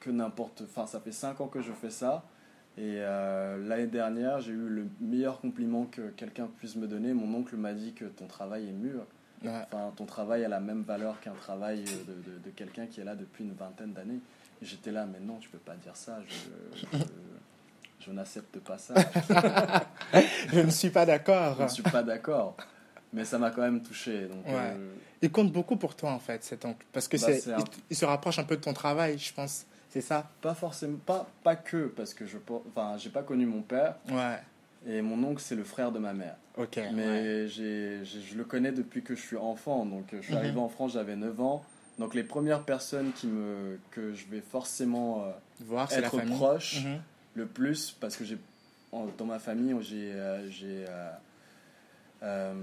que 0.00 0.10
n'importe. 0.10 0.62
Enfin, 0.62 0.86
ça 0.86 1.00
fait 1.00 1.12
5 1.12 1.40
ans 1.40 1.48
que 1.48 1.60
je 1.60 1.72
fais 1.72 1.90
ça. 1.90 2.24
Et 2.78 2.96
euh, 2.98 3.56
l'année 3.66 3.86
dernière, 3.86 4.40
j'ai 4.40 4.52
eu 4.52 4.68
le 4.68 4.86
meilleur 5.00 5.40
compliment 5.40 5.84
que 5.86 6.10
quelqu'un 6.10 6.48
puisse 6.58 6.76
me 6.76 6.86
donner. 6.86 7.14
Mon 7.14 7.32
oncle 7.38 7.56
m'a 7.56 7.72
dit 7.72 7.92
que 7.92 8.04
ton 8.04 8.26
travail 8.26 8.68
est 8.68 8.72
mûr. 8.72 9.06
Enfin, 9.44 9.92
ton 9.94 10.06
travail 10.06 10.44
a 10.44 10.48
la 10.48 10.60
même 10.60 10.82
valeur 10.82 11.20
qu'un 11.20 11.34
travail 11.34 11.84
de, 11.84 12.38
de, 12.44 12.50
quelqu'un 12.50 12.86
qui 12.86 13.00
est 13.00 13.04
là 13.04 13.14
depuis 13.14 13.44
une 13.44 13.52
vingtaine 13.52 13.92
d'années. 13.92 14.18
J'étais 14.60 14.90
là, 14.90 15.06
mais 15.06 15.20
non, 15.20 15.36
tu 15.38 15.48
peux 15.48 15.58
pas 15.58 15.76
dire 15.76 15.94
ça. 15.94 16.18
Je, 16.26 16.78
je, 16.80 16.86
n'accepte 18.12 18.58
pas 18.60 18.78
ça. 18.78 18.94
je 20.52 20.60
ne 20.60 20.70
suis 20.70 20.90
pas 20.90 21.06
d'accord. 21.06 21.56
Je 21.58 21.62
ne 21.64 21.68
suis 21.68 21.82
pas 21.82 22.02
d'accord. 22.02 22.56
Mais 23.12 23.24
ça 23.24 23.38
m'a 23.38 23.50
quand 23.50 23.62
même 23.62 23.82
touché. 23.82 24.26
Donc, 24.26 24.44
euh, 24.48 24.92
Il 25.22 25.30
compte 25.30 25.52
beaucoup 25.52 25.76
pour 25.76 25.94
toi, 25.94 26.12
en 26.12 26.18
fait, 26.18 26.44
cet 26.44 26.64
oncle. 26.64 26.84
Parce 26.92 27.08
que 27.08 27.16
bah, 27.16 27.26
c'est, 27.28 27.52
il, 27.90 27.96
se 27.96 28.04
rapproche 28.04 28.38
un 28.38 28.44
peu 28.44 28.56
de 28.56 28.60
ton 28.62 28.74
travail, 28.74 29.18
je 29.18 29.32
pense. 29.32 29.64
C'est 29.88 30.00
ça? 30.00 30.28
Pas 30.42 30.54
forcément, 30.54 30.98
pas, 31.06 31.26
pas 31.42 31.56
que, 31.56 31.86
parce 31.86 32.12
que 32.12 32.26
je 32.26 32.36
enfin, 32.68 32.96
j'ai 32.98 33.08
pas 33.10 33.22
connu 33.22 33.46
mon 33.46 33.62
père. 33.62 33.94
Ouais. 34.10 34.38
Et 34.86 35.00
mon 35.00 35.22
oncle, 35.24 35.40
c'est 35.42 35.54
le 35.54 35.64
frère 35.64 35.92
de 35.92 35.98
ma 35.98 36.12
mère. 36.12 36.36
Ok. 36.58 36.78
Mais 36.92 37.48
j'ai, 37.48 38.04
j'ai- 38.04 38.20
je 38.20 38.36
le 38.36 38.44
connais 38.44 38.72
depuis 38.72 39.02
que 39.02 39.14
je 39.14 39.20
suis 39.22 39.36
enfant. 39.36 39.86
Donc, 39.86 40.12
euh, 40.12 40.18
je 40.20 40.26
suis 40.26 40.34
Mhm. 40.34 40.38
arrivé 40.40 40.58
en 40.60 40.68
France, 40.68 40.92
j'avais 40.92 41.16
9 41.16 41.40
ans. 41.40 41.64
Donc, 41.98 42.14
les 42.14 42.24
premières 42.24 42.62
personnes 42.62 43.12
qui 43.12 43.26
me, 43.26 43.78
que 43.90 44.12
je 44.12 44.26
vais 44.26 44.42
forcément 44.42 45.22
euh, 45.24 45.30
Voir, 45.60 45.88
la 45.90 45.98
être 45.98 46.20
proche 46.26 46.84
Mhm. 46.84 47.00
Le 47.36 47.46
plus, 47.46 47.92
parce 48.00 48.16
que 48.16 48.24
j'ai, 48.24 48.38
dans 48.92 49.24
ma 49.26 49.38
famille, 49.38 49.74
j'ai, 49.82 50.12
euh, 50.12 50.50
j'ai 50.50 50.84
euh, 50.88 51.10
euh, 52.22 52.54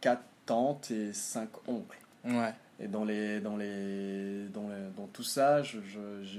quatre 0.00 0.22
tantes 0.46 0.90
et 0.90 1.12
cinq 1.12 1.48
oncles. 1.68 1.98
Ouais. 2.24 2.54
Et 2.78 2.88
dans, 2.88 3.04
les, 3.04 3.40
dans, 3.40 3.56
les, 3.56 4.46
dans, 4.54 4.68
les- 4.68 4.90
dans 4.96 5.06
tout 5.12 5.22
ça, 5.22 5.62
j'ai 5.62 5.78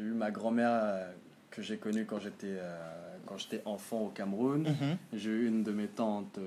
eu 0.01 0.13
ma 0.13 0.31
grand-mère 0.31 0.69
euh, 0.71 1.11
que 1.51 1.61
j'ai 1.61 1.77
connue 1.77 2.05
quand 2.05 2.19
j'étais, 2.19 2.57
quand 3.25 3.37
j'étais 3.37 3.61
enfant 3.65 3.99
au 4.03 4.09
Cameroun. 4.09 4.63
Mhm. 4.63 4.97
J'ai 5.13 5.29
eu 5.29 5.47
une 5.47 5.63
de 5.63 5.71
mes 5.71 5.87
tantes 5.87 6.39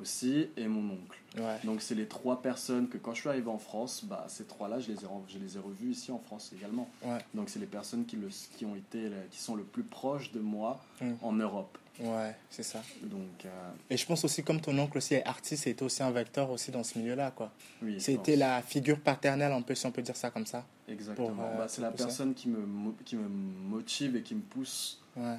aussi 0.00 0.48
et 0.56 0.66
mon 0.66 0.94
oncle. 0.94 1.18
Ouais. 1.38 1.58
Donc 1.64 1.80
c'est 1.82 1.94
les 1.94 2.06
trois 2.06 2.42
personnes 2.42 2.88
que 2.88 2.98
quand 2.98 3.14
je 3.14 3.20
suis 3.20 3.28
arrivé 3.28 3.48
en 3.48 3.58
France, 3.58 4.04
bah, 4.04 4.24
ces 4.28 4.44
trois-là, 4.44 4.80
je 4.80 4.88
les 4.88 4.98
ai, 5.04 5.06
je 5.28 5.38
les 5.38 5.56
ai 5.56 5.60
revus 5.60 5.90
ici 5.92 6.10
en 6.10 6.18
France 6.18 6.52
également. 6.56 6.88
Ouais. 7.04 7.18
Donc 7.34 7.48
c'est 7.48 7.58
les 7.60 7.66
personnes 7.66 8.04
qui, 8.06 8.16
le, 8.16 8.28
qui, 8.56 8.64
ont 8.64 8.74
été, 8.74 9.10
qui 9.30 9.38
sont 9.38 9.54
le 9.54 9.62
plus 9.64 9.84
proches 9.84 10.32
de 10.32 10.40
moi 10.40 10.80
Mm. 11.00 11.12
en 11.22 11.32
Europe. 11.32 11.78
Ouais, 11.98 12.34
c'est 12.50 12.62
ça. 12.62 12.82
Donc 13.02 13.44
euh, 13.44 13.70
Et 13.90 13.96
je 13.96 14.06
pense 14.06 14.24
aussi, 14.24 14.42
comme 14.42 14.60
ton 14.60 14.78
oncle 14.78 14.96
aussi 14.98 15.14
est 15.14 15.24
artiste, 15.24 15.64
c'était 15.64 15.82
aussi 15.82 16.02
un 16.02 16.10
vecteur 16.10 16.50
aussi 16.50 16.70
dans 16.70 16.82
ce 16.84 16.98
milieu-là, 16.98 17.30
quoi. 17.30 17.50
oui, 17.82 18.00
C'était 18.00 18.36
la 18.36 18.60
figure 18.62 19.00
paternelle, 19.00 19.52
un 19.52 19.60
peu, 19.62 19.74
si 19.74 19.84
on 19.86 19.90
peut 19.92 20.00
dire 20.02 20.16
ça 20.16 20.30
comme 20.30 20.46
ça. 20.46 20.64
Exactement. 20.88 21.28
euh, 21.42 21.58
Bah, 21.58 21.66
c'est 21.68 21.82
la 21.82 21.90
personne 21.90 22.34
qui 22.34 22.48
me, 22.48 22.66
qui 23.04 23.16
me 23.16 23.28
motive 23.28 24.16
et 24.16 24.22
qui 24.22 24.34
me 24.34 24.40
pousse 24.42 25.00
Ouais. 25.16 25.36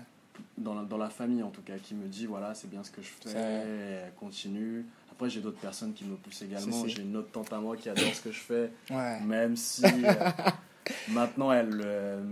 Dans 0.58 0.74
la, 0.76 0.84
dans 0.84 0.98
la 0.98 1.10
famille 1.10 1.44
en 1.44 1.50
tout 1.50 1.62
cas, 1.62 1.78
qui 1.82 1.94
me 1.96 2.08
dit 2.08 2.26
voilà, 2.26 2.54
c'est 2.54 2.70
bien 2.70 2.84
ce 2.84 2.92
que 2.92 3.02
je 3.02 3.10
fais, 3.30 4.12
continue. 4.20 4.86
Après, 5.12 5.30
j'ai 5.30 5.42
d'autres 5.42 5.60
personnes 5.60 5.94
qui 5.94 6.04
me 6.06 6.16
poussent 6.16 6.42
également. 6.42 6.88
J'ai 6.88 7.02
une 7.04 7.16
autre 7.16 7.30
tante 7.32 7.52
à 7.54 7.60
moi 7.60 7.76
qui 7.78 7.90
adore 7.90 8.14
ce 8.14 8.22
que 8.22 8.32
je 8.32 8.40
fais, 8.40 8.72
Ouais. 8.90 9.20
même 9.22 9.56
si 9.56 9.84
euh, 9.86 10.14
maintenant 11.10 11.52
elle, 11.52 11.80
euh, 11.84 12.24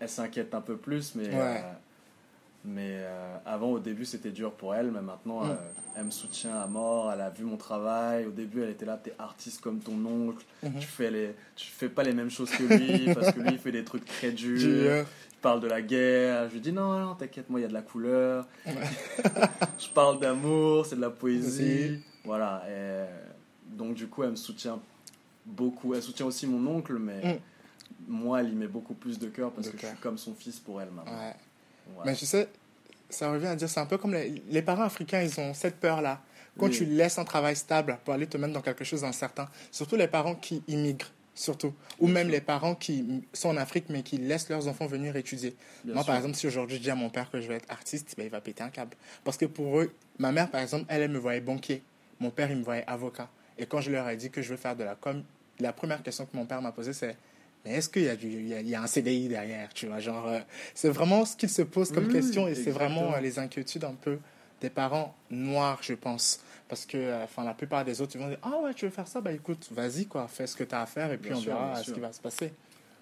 elle 0.00 0.08
s'inquiète 0.08 0.54
un 0.54 0.60
peu 0.60 0.76
plus, 0.76 1.14
mais, 1.14 1.28
Ouais. 1.28 1.34
euh, 1.34 1.72
mais 2.64 3.04
avant 3.44 3.70
au 3.70 3.78
début 3.78 4.04
c'était 4.04 4.30
dur 4.30 4.52
pour 4.52 4.74
elle, 4.74 4.90
mais 4.90 5.02
maintenant 5.02 5.44
Mm. 5.44 5.56
elle 5.96 6.04
me 6.04 6.10
soutient 6.10 6.54
à 6.60 6.66
mort. 6.66 7.12
Elle 7.12 7.20
a 7.20 7.30
vu 7.30 7.44
mon 7.44 7.56
travail. 7.56 8.24
Au 8.26 8.30
début, 8.30 8.62
elle 8.62 8.70
était 8.70 8.86
là, 8.86 8.96
t'es 9.02 9.12
artiste 9.18 9.60
comme 9.60 9.80
ton 9.80 9.94
oncle. 10.06 10.44
Mhm. 10.62 10.78
Tu 10.80 10.86
fais 10.86 11.10
les, 11.10 11.34
tu 11.56 11.66
fais 11.68 11.88
pas 11.88 12.02
les 12.02 12.12
mêmes 12.12 12.30
choses 12.30 12.50
que 12.50 12.62
lui 12.62 13.12
parce 13.14 13.32
que 13.32 13.40
lui 13.40 13.50
il 13.52 13.58
fait 13.58 13.72
des 13.72 13.84
trucs 13.84 14.04
très 14.04 14.30
durs. 14.32 15.04
Parle 15.42 15.60
de 15.60 15.66
la 15.66 15.82
guerre. 15.82 16.48
Je 16.48 16.54
lui 16.54 16.60
dis 16.60 16.72
non, 16.72 16.98
non, 17.00 17.14
t'inquiète, 17.16 17.50
moi 17.50 17.58
il 17.60 17.64
y 17.64 17.66
a 17.66 17.68
de 17.68 17.74
la 17.74 17.82
couleur. 17.82 18.46
je 18.66 19.88
parle 19.94 20.20
d'amour, 20.20 20.86
c'est 20.86 20.96
de 20.96 21.00
la 21.00 21.10
poésie. 21.10 22.00
Voilà. 22.24 22.62
et 22.70 23.04
donc 23.76 23.94
du 23.94 24.06
coup, 24.06 24.22
elle 24.22 24.30
me 24.30 24.36
soutient 24.36 24.78
beaucoup. 25.44 25.94
Elle 25.94 26.02
soutient 26.02 26.26
aussi 26.26 26.46
mon 26.46 26.64
oncle, 26.76 26.94
mais 26.98 27.34
Mm. 27.34 27.38
moi, 28.08 28.40
elle 28.40 28.50
y 28.50 28.54
met 28.54 28.66
beaucoup 28.68 28.94
plus 28.94 29.18
de 29.18 29.28
cœur 29.28 29.50
parce 29.50 29.66
De 29.66 29.72
que 29.72 29.78
je 29.80 29.86
suis 29.86 29.96
comme 29.96 30.18
son 30.18 30.34
fils 30.34 30.58
pour 30.60 30.80
elle 30.80 30.90
maintenant. 30.90 31.12
Ouais. 31.12 31.34
Voilà. 31.94 32.10
Mais 32.12 32.16
tu 32.16 32.26
sais, 32.26 32.48
ça 33.10 33.30
revient 33.32 33.46
à 33.48 33.56
dire, 33.56 33.68
c'est 33.68 33.80
un 33.80 33.86
peu 33.86 33.98
comme 33.98 34.12
les, 34.14 34.42
les 34.48 34.62
parents 34.62 34.82
africains, 34.84 35.22
ils 35.22 35.40
ont 35.40 35.52
cette 35.54 35.76
peur-là. 35.76 36.20
Quand 36.58 36.66
Oui. 36.66 36.72
tu 36.72 36.84
laisses 36.84 37.18
un 37.18 37.24
travail 37.24 37.56
stable 37.56 37.98
pour 38.04 38.12
aller 38.14 38.26
te 38.26 38.36
mettre 38.36 38.52
dans 38.52 38.60
quelque 38.60 38.84
chose 38.84 39.00
d'incertain, 39.00 39.48
surtout 39.70 39.96
les 39.96 40.06
parents 40.08 40.34
qui 40.34 40.62
immigrent, 40.68 41.10
surtout, 41.34 41.72
ou 41.98 42.06
Bien 42.06 42.14
même 42.14 42.26
sûr. 42.26 42.32
les 42.32 42.40
parents 42.40 42.74
qui 42.74 43.22
sont 43.32 43.48
en 43.48 43.56
Afrique 43.56 43.86
mais 43.88 44.02
qui 44.02 44.18
laissent 44.18 44.48
leurs 44.48 44.68
enfants 44.68 44.86
venir 44.86 45.16
étudier. 45.16 45.54
Bien 45.84 45.94
Moi, 45.94 46.02
sûr. 46.02 46.06
par 46.08 46.16
exemple, 46.16 46.34
si 46.36 46.46
aujourd'hui 46.46 46.76
je 46.76 46.82
dis 46.82 46.90
à 46.90 46.94
mon 46.94 47.10
père 47.10 47.30
que 47.30 47.40
je 47.40 47.48
vais 47.48 47.54
être 47.56 47.70
artiste, 47.70 48.14
ben, 48.16 48.24
il 48.24 48.30
va 48.30 48.40
péter 48.40 48.62
un 48.62 48.68
câble. 48.70 48.96
Parce 49.24 49.36
que 49.36 49.46
pour 49.46 49.80
eux, 49.80 49.92
ma 50.18 50.32
mère, 50.32 50.50
par 50.50 50.60
exemple, 50.60 50.84
elle, 50.88 51.02
elle 51.02 51.10
me 51.10 51.18
voyait 51.18 51.40
banquier. 51.40 51.82
Mon 52.20 52.30
père, 52.30 52.50
il 52.50 52.58
me 52.58 52.62
voyait 52.64 52.84
avocat. 52.86 53.28
Et 53.58 53.66
quand 53.66 53.80
je 53.80 53.90
leur 53.90 54.08
ai 54.08 54.16
dit 54.16 54.30
que 54.30 54.42
je 54.42 54.50
veux 54.50 54.56
faire 54.56 54.76
de 54.76 54.84
la 54.84 54.94
com, 54.94 55.22
la 55.60 55.72
première 55.72 56.02
question 56.02 56.26
que 56.26 56.36
mon 56.36 56.46
père 56.46 56.60
m'a 56.62 56.72
posée, 56.72 56.92
c'est 56.92 57.16
mais 57.64 57.74
est-ce 57.74 57.88
qu'il 57.88 58.02
y, 58.02 58.08
a 58.08 58.16
du- 58.16 58.26
il 58.28 58.48
y, 58.48 58.54
a, 58.54 58.60
il 58.60 58.68
y 58.68 58.74
a 58.74 58.82
un 58.82 58.88
CDI 58.88 59.28
derrière 59.28 59.72
tu 59.72 59.86
vois, 59.86 60.00
genre, 60.00 60.26
euh, 60.26 60.40
C'est 60.74 60.88
vraiment 60.88 61.24
ce 61.24 61.36
qu'ils 61.36 61.48
se 61.48 61.62
posent 61.62 61.92
comme 61.92 62.06
Oui, 62.06 62.12
question 62.12 62.48
et 62.48 62.56
c'est 62.56 62.72
vraiment 62.72 63.14
euh, 63.14 63.20
les 63.20 63.38
inquiétudes 63.38 63.84
un 63.84 63.94
peu 63.94 64.18
des 64.60 64.68
parents 64.70 65.14
noirs, 65.30 65.78
je 65.82 65.94
pense. 65.94 66.40
Parce 66.72 66.86
que 66.86 66.96
euh, 66.96 67.24
enfin, 67.24 67.44
la 67.44 67.52
plupart 67.52 67.84
des 67.84 68.00
autres, 68.00 68.12
ils 68.16 68.18
vont 68.22 68.28
dire 68.30 68.38
Ah 68.42 68.56
ouais, 68.62 68.72
tu 68.72 68.86
veux 68.86 68.90
faire 68.90 69.06
ça? 69.06 69.20
Bah 69.20 69.30
écoute, 69.30 69.68
vas-y, 69.72 70.06
quoi, 70.06 70.26
fais 70.26 70.46
ce 70.46 70.56
que 70.56 70.64
tu 70.64 70.74
as 70.74 70.80
à 70.80 70.86
faire 70.86 71.12
et 71.12 71.18
puis 71.18 71.28
Bien 71.28 71.36
on 71.38 71.42
sûr, 71.42 71.52
verra 71.52 71.76
ce 71.76 71.84
sûr. 71.84 71.92
qui 71.92 72.00
va 72.00 72.10
se 72.14 72.20
passer. 72.22 72.54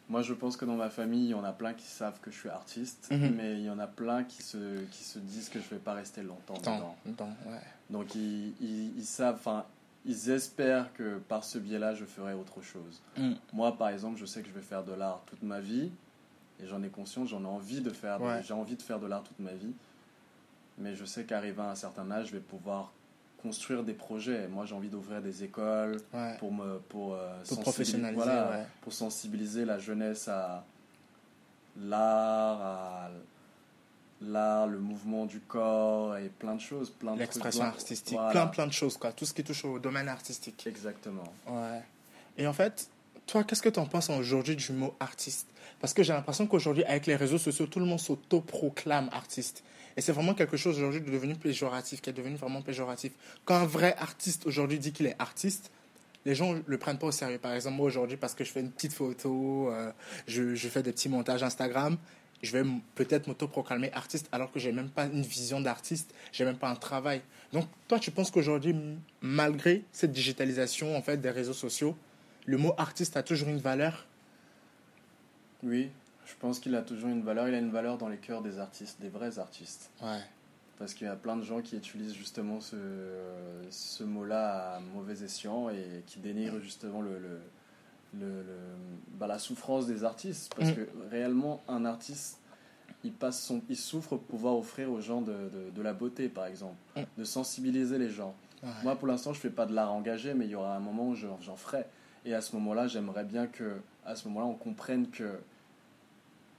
Moi, 0.08 0.22
je 0.22 0.34
pense 0.34 0.56
que 0.56 0.64
dans 0.64 0.74
ma 0.74 0.90
famille, 0.90 1.26
il 1.26 1.30
y 1.30 1.34
en 1.34 1.44
a 1.44 1.52
plein 1.52 1.72
qui 1.72 1.86
savent 1.86 2.18
que 2.20 2.32
je 2.32 2.36
suis 2.36 2.48
artiste, 2.48 3.06
Mhm. 3.12 3.32
mais 3.36 3.52
il 3.52 3.64
y 3.64 3.70
en 3.70 3.78
a 3.78 3.86
plein 3.86 4.24
qui 4.24 4.42
se, 4.42 4.80
qui 4.90 5.04
se 5.04 5.20
disent 5.20 5.48
que 5.48 5.60
je 5.60 5.68
vais 5.68 5.78
pas 5.78 5.92
rester 5.92 6.24
longtemps 6.24 6.54
dedans. 6.58 6.96
dans- 7.06 7.26
ouais. 7.26 7.60
Donc, 7.90 8.12
ils, 8.16 8.54
ils, 8.60 8.98
ils 8.98 9.04
savent, 9.06 9.36
enfin, 9.36 9.64
ils 10.04 10.30
espèrent 10.30 10.92
que 10.94 11.18
par 11.18 11.44
ce 11.44 11.58
biais-là, 11.58 11.94
je 11.94 12.04
ferai 12.06 12.32
autre 12.34 12.60
chose. 12.62 13.00
Mm. 13.16 13.34
Moi, 13.52 13.78
par 13.78 13.90
exemple, 13.90 14.18
je 14.18 14.26
sais 14.26 14.42
que 14.42 14.48
je 14.48 14.52
vais 14.52 14.62
faire 14.62 14.82
de 14.82 14.94
l'art 14.94 15.22
toute 15.26 15.44
ma 15.44 15.60
vie, 15.60 15.92
et 16.60 16.66
j'en 16.66 16.82
ai 16.82 16.88
conscience, 16.88 17.28
j'en 17.28 17.42
ai 17.44 17.46
envie 17.46 17.82
de 17.82 17.90
faire, 17.90 18.20
Ouais. 18.20 18.42
j'ai 18.42 18.52
envie 18.52 18.74
de 18.74 18.82
faire 18.82 18.98
de 18.98 19.06
l'art 19.06 19.22
toute 19.22 19.38
ma 19.38 19.52
vie, 19.52 19.74
mais 20.76 20.96
je 20.96 21.04
sais 21.04 21.22
qu'arrivé 21.22 21.62
à 21.62 21.70
un 21.70 21.76
certain 21.76 22.10
âge, 22.10 22.26
je 22.26 22.32
vais 22.32 22.40
pouvoir 22.40 22.92
construire 23.42 23.82
des 23.82 23.92
projets. 23.94 24.48
Moi, 24.48 24.66
j'ai 24.66 24.74
envie 24.74 24.88
d'ouvrir 24.88 25.20
des 25.22 25.42
écoles 25.44 26.00
Ouais. 26.12 26.36
pour 26.38 26.52
me 26.52 26.78
pour, 26.88 27.14
euh, 27.14 27.42
Pour 27.48 27.60
professionnaliser, 27.60 28.22
voilà, 28.22 28.50
ouais. 28.50 28.66
pour 28.82 28.92
sensibiliser 28.92 29.64
la 29.64 29.78
jeunesse 29.78 30.28
à 30.28 30.64
l'art, 31.78 32.60
à 32.60 33.10
l'art, 34.22 34.66
le 34.66 34.78
mouvement 34.78 35.26
du 35.26 35.40
corps 35.40 36.16
et 36.18 36.28
plein 36.28 36.54
de 36.54 36.60
choses, 36.60 36.90
plein 36.90 37.14
de. 37.14 37.20
L'expression 37.20 37.64
artistique, 37.64 38.14
Voilà. 38.16 38.30
plein 38.32 38.46
plein 38.48 38.66
de 38.66 38.72
choses, 38.72 38.96
quoi. 38.96 39.12
Tout 39.12 39.24
ce 39.24 39.32
qui 39.32 39.44
touche 39.44 39.64
au 39.64 39.78
domaine 39.78 40.08
artistique. 40.08 40.66
Exactement. 40.66 41.24
Ouais. 41.46 41.80
Et 42.36 42.46
en 42.46 42.52
fait, 42.52 42.88
toi, 43.26 43.44
qu'est-ce 43.44 43.62
que 43.62 43.68
tu 43.68 43.78
en 43.80 43.86
penses 43.86 44.10
aujourd'hui 44.10 44.56
du 44.56 44.72
mot 44.72 44.94
artiste? 45.00 45.46
Parce 45.80 45.94
que 45.94 46.02
j'ai 46.02 46.12
l'impression 46.12 46.46
qu'aujourd'hui, 46.46 46.84
avec 46.84 47.06
les 47.06 47.16
réseaux 47.16 47.38
sociaux, 47.38 47.66
tout 47.66 47.78
le 47.80 47.86
monde 47.86 48.00
s'autoproclame 48.00 49.08
artiste. 49.12 49.62
Et 50.00 50.02
c'est 50.02 50.12
vraiment 50.12 50.32
quelque 50.32 50.56
chose 50.56 50.78
aujourd'hui 50.78 51.02
de 51.02 51.10
devenu 51.10 51.34
péjoratif, 51.34 52.00
qui 52.00 52.08
est 52.08 52.14
devenu 52.14 52.36
vraiment 52.36 52.62
péjoratif. 52.62 53.12
Quand 53.44 53.56
un 53.56 53.66
vrai 53.66 53.94
artiste 53.98 54.46
aujourd'hui 54.46 54.78
dit 54.78 54.94
qu'il 54.94 55.04
est 55.04 55.14
artiste, 55.18 55.70
les 56.24 56.34
gens 56.34 56.54
le 56.64 56.78
prennent 56.78 56.96
pas 56.96 57.08
au 57.08 57.12
sérieux. 57.12 57.36
Par 57.36 57.52
exemple, 57.52 57.76
moi 57.76 57.84
aujourd'hui, 57.84 58.16
parce 58.16 58.34
que 58.34 58.42
je 58.42 58.50
fais 58.50 58.60
une 58.60 58.70
petite 58.70 58.94
photo, 58.94 59.70
euh, 59.70 59.92
je, 60.26 60.56
fais 60.56 60.82
des 60.82 60.92
petits 60.92 61.10
montages 61.10 61.42
Instagram, 61.42 61.98
je 62.42 62.50
vais 62.56 62.66
peut-être 62.94 63.26
m'autoproclamer 63.26 63.92
artiste 63.92 64.26
alors 64.32 64.50
que 64.50 64.58
j'ai 64.58 64.72
même 64.72 64.88
pas 64.88 65.04
une 65.04 65.20
vision 65.20 65.60
d'artiste, 65.60 66.14
j'ai 66.32 66.46
même 66.46 66.56
pas 66.56 66.70
un 66.70 66.76
travail. 66.76 67.20
Donc, 67.52 67.66
toi, 67.86 67.98
tu 67.98 68.10
penses 68.10 68.30
qu'aujourd'hui, 68.30 68.74
malgré 69.20 69.82
cette 69.92 70.12
digitalisation 70.12 70.96
en 70.96 71.02
fait 71.02 71.18
des 71.18 71.28
réseaux 71.28 71.52
sociaux, 71.52 71.94
le 72.46 72.56
mot 72.56 72.72
artiste 72.78 73.18
a 73.18 73.22
toujours 73.22 73.50
une 73.50 73.60
valeur? 73.60 74.06
Oui, 75.62 75.90
je 76.30 76.36
pense 76.40 76.58
qu'il 76.60 76.74
a 76.74 76.82
toujours 76.82 77.08
une 77.10 77.22
valeur. 77.22 77.48
Il 77.48 77.54
a 77.54 77.58
une 77.58 77.70
valeur 77.70 77.98
dans 77.98 78.08
les 78.08 78.16
cœurs 78.18 78.42
des 78.42 78.58
artistes, 78.58 79.00
des 79.00 79.08
vrais 79.08 79.38
artistes. 79.38 79.90
Ouais. 80.02 80.18
Parce 80.78 80.94
qu'il 80.94 81.06
y 81.06 81.10
a 81.10 81.16
plein 81.16 81.36
de 81.36 81.42
gens 81.42 81.60
qui 81.60 81.76
utilisent 81.76 82.14
justement 82.14 82.60
ce, 82.60 82.76
ce 83.70 84.02
mot-là 84.04 84.76
à 84.76 84.80
mauvais 84.80 85.22
escient 85.22 85.68
et 85.68 86.02
qui 86.06 86.20
dénigrent 86.20 86.60
justement 86.60 87.02
le, 87.02 87.18
le, 87.18 87.40
le- 88.18 88.42
le- 88.42 88.56
bah, 89.18 89.26
la 89.26 89.38
souffrance 89.38 89.86
des 89.86 90.04
artistes. 90.04 90.54
Parce 90.56 90.70
Mm. 90.70 90.74
que 90.74 90.88
réellement, 91.10 91.60
un 91.68 91.84
artiste, 91.84 92.38
il, 93.04 93.12
passe 93.12 93.42
son, 93.42 93.60
il 93.68 93.76
souffre 93.76 94.10
pour 94.16 94.20
pouvoir 94.20 94.56
offrir 94.56 94.90
aux 94.90 95.00
gens 95.00 95.20
de, 95.20 95.32
de, 95.32 95.70
de 95.74 95.82
la 95.82 95.92
beauté, 95.92 96.28
par 96.28 96.46
exemple, 96.46 96.76
Mm. 96.96 97.00
de 97.18 97.24
sensibiliser 97.24 97.98
les 97.98 98.10
gens. 98.10 98.34
Ouais. 98.62 98.68
Moi, 98.82 98.96
pour 98.96 99.08
l'instant, 99.08 99.32
je 99.32 99.40
fais 99.40 99.50
pas 99.50 99.66
de 99.66 99.74
l'art 99.74 99.92
engagé, 99.92 100.32
mais 100.34 100.46
il 100.46 100.50
y 100.50 100.54
aura 100.54 100.74
un 100.76 100.80
moment 100.80 101.08
où 101.08 101.14
je- 101.14 101.26
j'en 101.42 101.56
ferai. 101.56 101.84
Et 102.24 102.34
à 102.34 102.40
ce 102.40 102.54
moment-là, 102.56 102.86
j'aimerais 102.86 103.24
bien 103.24 103.46
que, 103.46 103.80
à 104.04 104.14
ce 104.16 104.28
moment-là, 104.28 104.46
on 104.46 104.54
comprenne 104.54 105.08
que 105.08 105.40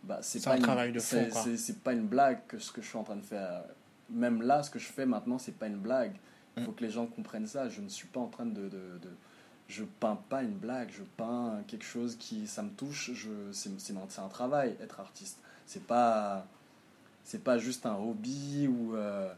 bah, 0.03 0.19
c'est 0.21 0.43
pas 0.43 0.53
un 0.53 0.57
une- 0.57 0.63
travail 0.63 0.91
de 0.91 0.99
fond, 0.99 1.27
c'est- 1.57 1.79
pas 1.83 1.93
une 1.93 2.07
blague 2.07 2.39
que 2.47 2.57
ce 2.59 2.71
que 2.71 2.81
je 2.81 2.87
suis 2.87 2.97
en 2.97 3.03
train 3.03 3.15
de 3.17 3.21
faire. 3.25 3.63
Même 4.09 4.41
là, 4.41 4.61
ce 4.63 4.69
que 4.69 4.79
je 4.79 4.87
fais 4.87 5.05
maintenant, 5.05 5.37
c'est 5.37 5.53
pas 5.57 5.67
une 5.67 5.77
blague. 5.77 6.15
Il 6.57 6.63
faut 6.63 6.71
Mm. 6.71 6.75
que 6.75 6.83
les 6.83 6.89
gens 6.91 7.05
comprennent 7.07 7.47
ça. 7.47 7.69
Je 7.69 7.81
ne 7.81 7.87
suis 7.89 8.07
pas 8.07 8.19
en 8.19 8.27
train 8.27 8.45
de, 8.45 8.63
de, 8.63 8.69
de- 8.69 9.15
je 9.67 9.83
peins 9.85 10.19
pas 10.29 10.43
une 10.43 10.55
blague. 10.57 10.89
Je 10.91 11.03
peins 11.03 11.61
quelque 11.67 11.85
chose 11.85 12.17
qui, 12.17 12.45
ça 12.47 12.61
me 12.61 12.71
touche. 12.71 13.11
Je, 13.13 13.29
c'est, 13.53 13.69
c'est 13.79 13.93
un, 14.19 14.27
travail 14.27 14.75
être 14.81 14.99
artiste. 14.99 15.37
C'est 15.65 15.83
pas, 15.87 16.45
c'est 17.23 17.43
pas 17.43 17.57
juste 17.57 17.85
un 17.85 17.95
hobby 17.95 18.67
ou 18.67 18.95
euh, 18.95 19.31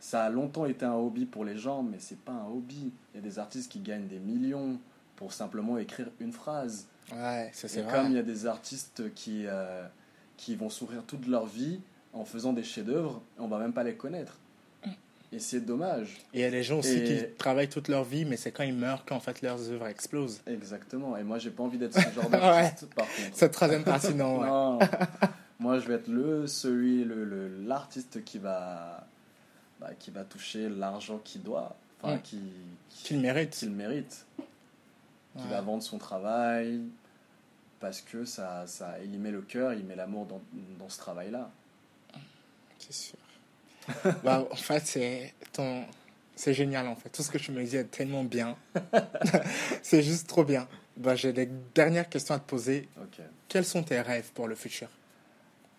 ça 0.00 0.24
a 0.24 0.30
longtemps 0.30 0.66
été 0.66 0.84
un 0.84 0.94
hobby 0.94 1.24
pour 1.24 1.44
les 1.44 1.56
gens, 1.56 1.82
mais 1.84 1.98
c'est 2.00 2.18
pas 2.18 2.32
un 2.32 2.46
hobby. 2.46 2.90
Il 3.14 3.16
y 3.16 3.20
a 3.20 3.22
des 3.22 3.38
artistes 3.38 3.70
qui 3.70 3.78
gagnent 3.78 4.08
des 4.08 4.18
millions 4.18 4.80
pour 5.14 5.32
simplement 5.32 5.78
écrire 5.78 6.08
une 6.18 6.32
phrase. 6.32 6.88
Ouais, 7.12 7.50
ça 7.52 7.68
c'est 7.68 7.78
Et 7.78 7.82
vrai. 7.82 7.92
comme 7.92 8.06
il 8.10 8.14
y 8.14 8.18
a 8.18 8.22
des 8.24 8.46
artistes 8.46 9.14
qui, 9.14 9.44
euh, 9.46 9.86
qui 10.36 10.54
vont 10.56 10.70
sourire 10.70 11.02
toute 11.06 11.26
leur 11.26 11.46
vie 11.46 11.80
en 12.12 12.24
faisant 12.24 12.52
des 12.52 12.62
chefs-d'œuvre, 12.62 13.22
on 13.38 13.46
va 13.48 13.58
même 13.58 13.72
pas 13.72 13.82
les 13.84 13.94
connaître. 13.94 14.38
Et 15.32 15.38
c'est 15.40 15.60
dommage. 15.60 16.18
Et 16.32 16.38
il 16.38 16.40
y 16.40 16.44
a 16.44 16.50
des 16.50 16.62
gens 16.62 16.78
aussi 16.78 16.98
Et- 16.98 17.04
qui 17.04 17.34
travaillent 17.36 17.68
toute 17.68 17.88
leur 17.88 18.04
vie, 18.04 18.24
mais 18.24 18.36
c'est 18.36 18.52
quand 18.52 18.62
ils 18.62 18.72
meurent 18.74 19.04
qu'en 19.04 19.18
fait 19.20 19.42
leurs 19.42 19.70
œuvres 19.70 19.86
explosent. 19.88 20.40
Exactement. 20.46 21.16
Et 21.16 21.24
moi, 21.24 21.38
j'ai 21.38 21.50
pas 21.50 21.64
envie 21.64 21.78
d'être 21.78 21.94
ce 21.94 22.10
genre 22.14 22.30
d'artiste, 22.30 22.86
par 22.94 23.06
contre. 23.06 23.34
Cette 23.36 23.52
troisième 23.52 23.82
partie, 23.82 24.14
non. 24.14 24.38
ouais. 24.40 24.46
Non. 24.46 24.78
moi, 25.58 25.78
je 25.80 25.88
vais 25.88 25.94
être 25.94 26.08
le 26.08 26.46
celui, 26.46 27.04
le 27.04 27.24
le- 27.24 27.48
l'artiste 27.66 28.22
qui 28.24 28.38
va 28.38 29.06
bah, 29.80 29.90
qui 29.98 30.10
va 30.10 30.24
toucher 30.24 30.68
l'argent 30.70 31.18
qu'il 31.22 31.42
doit, 31.42 31.76
enfin, 32.00 32.16
Mm. 32.16 32.20
qui, 32.22 32.40
Qu'il 32.90 33.20
mérite. 33.20 33.50
qu'il 33.50 33.70
mérite, 33.72 34.24
qui 34.36 35.42
Ouais. 35.42 35.50
va 35.50 35.60
vendre 35.60 35.82
son 35.82 35.98
travail 35.98 36.80
parce 37.80 38.00
que 38.00 38.24
ça, 38.24 38.66
ça, 38.66 38.96
il 39.02 39.14
y 39.14 39.18
met 39.18 39.30
le 39.30 39.42
cœur, 39.42 39.72
il 39.74 39.84
met 39.84 39.96
l'amour 39.96 40.26
dans, 40.26 40.40
dans 40.78 40.88
ce 40.88 40.98
travail-là. 40.98 41.50
C'est 42.78 42.92
sûr. 42.92 43.18
bah, 44.24 44.46
en 44.50 44.56
fait, 44.56 44.86
c'est 44.86 45.34
ton... 45.52 45.84
C'est 46.34 46.52
génial, 46.52 46.86
en 46.86 46.96
fait. 46.96 47.08
Tout 47.08 47.22
ce 47.22 47.30
que 47.30 47.38
tu 47.38 47.50
me 47.50 47.64
dis 47.64 47.76
est 47.76 47.84
tellement 47.84 48.22
bien. 48.22 48.56
c'est 49.82 50.02
juste 50.02 50.26
trop 50.28 50.44
bien. 50.44 50.68
Bah, 50.96 51.14
J'ai 51.16 51.32
des 51.32 51.48
dernières 51.74 52.08
questions 52.08 52.34
à 52.34 52.38
te 52.38 52.48
poser. 52.48 52.88
Ok. 53.00 53.24
Quels 53.48 53.64
sont 53.64 53.82
tes 53.82 54.00
rêves 54.00 54.30
pour 54.34 54.46
le 54.46 54.54
futur? 54.54 54.88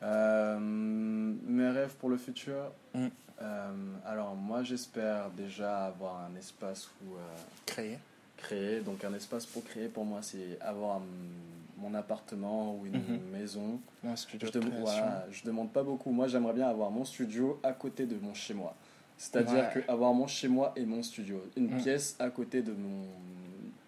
Euh, 0.03 0.57
mes 0.59 1.69
rêves 1.69 1.93
pour 1.95 2.09
le 2.09 2.17
futur? 2.17 2.71
Mm. 2.93 3.07
Euh, 3.39 3.69
alors 4.05 4.35
moi 4.35 4.63
j'espère 4.63 5.29
déjà 5.29 5.85
avoir 5.85 6.21
un 6.21 6.35
espace 6.35 6.89
où 7.03 7.15
euh, 7.15 7.19
Créer. 7.67 7.99
créer. 8.35 8.79
Donc 8.81 9.03
un 9.03 9.13
espace 9.13 9.45
pour 9.45 9.63
créer 9.63 9.89
pour 9.89 10.05
moi 10.05 10.21
c'est 10.23 10.59
avoir 10.59 11.01
mon 11.77 11.93
appartement 11.93 12.75
ou 12.75 12.85
une 12.85 12.93
Mhm. 12.93 13.19
maison. 13.31 13.79
Un 14.05 14.15
studio 14.15 14.49
Je, 14.53 14.59
de 14.59 14.65
voilà, 14.81 15.25
je 15.31 15.43
demande 15.43 15.71
pas 15.71 15.83
beaucoup. 15.83 16.11
Moi 16.11 16.27
j'aimerais 16.27 16.53
bien 16.53 16.67
avoir 16.67 16.89
mon 16.91 17.05
studio 17.05 17.59
à 17.63 17.73
côté 17.73 18.05
de 18.05 18.15
mon 18.21 18.33
chez 18.33 18.53
moi. 18.53 18.73
C'est-à-dire 19.17 19.69
Ouais. 19.75 19.83
que 19.85 19.91
avoir 19.91 20.13
mon 20.13 20.27
chez 20.27 20.47
moi 20.47 20.73
et 20.75 20.85
mon 20.85 21.01
studio. 21.03 21.41
Une 21.55 21.73
Mm. 21.75 21.77
pièce 21.81 22.15
à 22.19 22.29
côté 22.29 22.61
de 22.61 22.71
mon... 22.71 23.05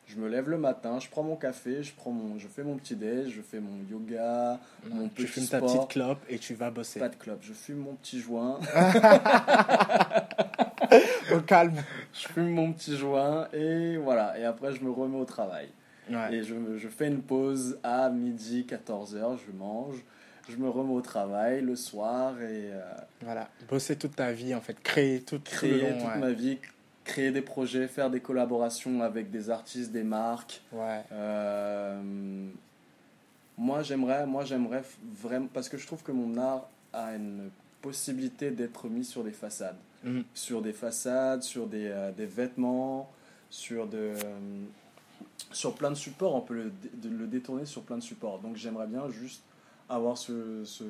Je 0.08 0.15
me 0.17 0.28
lève 0.28 0.49
le 0.49 0.58
matin, 0.58 0.97
je 0.99 1.08
prends 1.08 1.21
mon 1.21 1.36
café, 1.36 1.84
je, 1.84 1.93
prends 1.93 2.10
mon... 2.10 2.39
je 2.39 2.47
fais 2.47 2.63
mon 2.63 2.78
petit 2.78 2.95
déj, 2.95 3.30
je 3.30 3.41
fais 3.43 3.60
mon 3.60 3.78
yoga, 3.91 4.60
mon 4.89 5.08
tu 5.08 5.13
petit 5.23 5.28
fumes 5.28 5.47
ta 5.47 5.62
petite 5.62 5.88
clope 5.89 6.17
et 6.28 6.39
tu 6.39 6.56
vas 6.56 6.71
bosser. 6.71 6.99
Pas 6.99 7.10
de 7.10 7.15
clope, 7.15 7.41
je 7.43 7.54
fume 7.54 7.78
mon 7.78 7.93
petit 7.93 8.19
joint. 8.19 8.60
Au 11.32 11.39
calme. 11.41 11.75
je 12.13 12.28
fume 12.28 12.49
mon 12.49 12.73
petit 12.73 12.97
joint 12.97 13.47
et 13.54 13.97
voilà. 13.97 14.38
Et 14.39 14.45
après, 14.45 14.73
je 14.73 14.84
me 14.84 14.89
remets 14.89 15.19
au 15.19 15.25
travail. 15.25 15.69
Ouais. 16.10 16.36
Et 16.36 16.43
je, 16.43 16.56
je 16.78 16.88
fais 16.88 17.08
une 17.08 17.22
pause 17.22 17.78
à 17.84 18.10
midi, 18.10 18.65
14h, 18.69 19.38
je 19.45 19.52
mange. 19.58 19.95
Je 20.50 20.56
me 20.58 20.67
remets 20.69 20.93
au 20.93 21.02
travail 21.02 21.62
le 21.62 21.76
soir 21.76 22.34
et 22.41 22.72
euh, 22.72 22.82
Voilà. 23.22 23.48
Bosser 23.69 23.95
toute 23.95 24.15
ta 24.15 24.32
vie, 24.32 24.56
en 24.56 24.62
fait. 24.62 24.80
Créer 24.82 25.22
tout, 25.22 25.38
tout 25.38 25.43
le 25.52 25.58
créer 25.58 25.82
long. 25.91 25.98
toute 26.00 26.08
ouais. 26.08 26.17
ma 26.17 26.32
vie, 26.32 26.58
créer 27.04 27.32
des 27.32 27.41
projets, 27.43 27.88
faire 27.88 28.10
des 28.10 28.19
collaborations 28.19 29.02
avec 29.02 29.30
des 29.30 29.50
artistes, 29.52 29.91
des 29.91 30.04
marques. 30.04 30.62
Ouais. 30.72 31.02
Euh, 31.12 32.02
moi, 33.58 33.84
j'aimerais, 33.84 34.26
moi, 34.26 34.43
j'aimerais 34.45 34.80
f- 34.82 34.98
vraiment, 35.22 35.48
parce 35.54 35.69
que 35.69 35.78
je 35.78 35.86
trouve 35.86 36.02
que 36.02 36.12
mon 36.12 36.38
art 36.38 36.67
a 36.93 37.13
une 37.15 37.50
possibilité 37.82 38.52
d'être 38.52 38.88
mis 38.88 39.06
sur 39.06 39.24
des 39.24 39.32
façades. 39.32 39.78
Mhm. 40.02 40.24
sur 40.34 40.62
des 40.62 40.72
façades, 40.72 41.43
sur 41.43 41.67
des, 41.67 41.88
euh, 41.88 42.13
des 42.13 42.26
vêtements, 42.26 43.12
sur, 43.50 43.86
de, 43.86 44.13
sur 45.52 45.75
plein 45.75 45.89
de 45.89 45.95
supports. 45.95 46.36
On 46.36 46.41
peut 46.41 46.54
le, 46.56 46.71
le 47.10 47.28
détourner 47.28 47.65
sur 47.65 47.82
plein 47.84 47.97
de 47.97 48.04
supports. 48.04 48.39
Donc 48.39 48.56
j'aimerais 48.56 48.88
bien 48.88 49.10
juste 49.10 49.41
avoir 49.89 50.17
ce, 50.17 50.63
ce- 50.65 50.84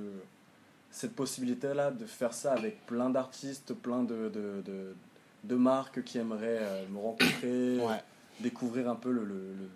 cette 0.92 1.16
possibilité-là 1.16 1.92
de 1.92 2.06
faire 2.06 2.34
ça 2.34 2.54
avec 2.54 2.86
plein 2.86 3.10
d'artistes, 3.10 3.74
plein 3.74 4.04
de, 4.04 4.30
de, 4.30 4.62
de, 4.66 4.96
de 5.44 5.56
marques 5.56 6.04
qui 6.04 6.18
aimeraient 6.18 6.60
euh, 6.62 6.88
me 6.90 6.98
rencontrer, 7.00 7.80
Ouais. 7.80 8.04
découvrir 8.40 8.90
un 8.90 8.96
peu 8.96 9.12
le, 9.12 9.24
le, 9.24 9.36
le, 9.54 9.70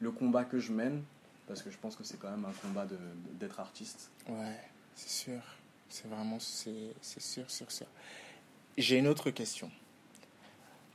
le- 0.00 0.10
combat 0.10 0.44
que 0.44 0.58
je 0.58 0.72
mène. 0.72 1.02
Parce 1.46 1.62
que 1.62 1.70
je 1.70 1.76
pense 1.78 1.96
que 1.96 2.04
c'est 2.04 2.18
quand 2.18 2.30
même 2.30 2.44
un 2.44 2.52
combat 2.66 2.86
d'être 3.38 3.60
artiste. 3.60 4.10
Ouais, 4.28 4.58
c'est 4.94 5.10
sûr. 5.10 5.40
C'est 5.88 6.08
vraiment, 6.08 6.38
c'est 6.40 6.94
c'est 7.02 7.20
sûr, 7.20 7.50
sûr, 7.50 7.70
sûr. 7.70 7.86
J'ai 8.78 8.96
une 8.98 9.06
autre 9.08 9.30
question. 9.30 9.70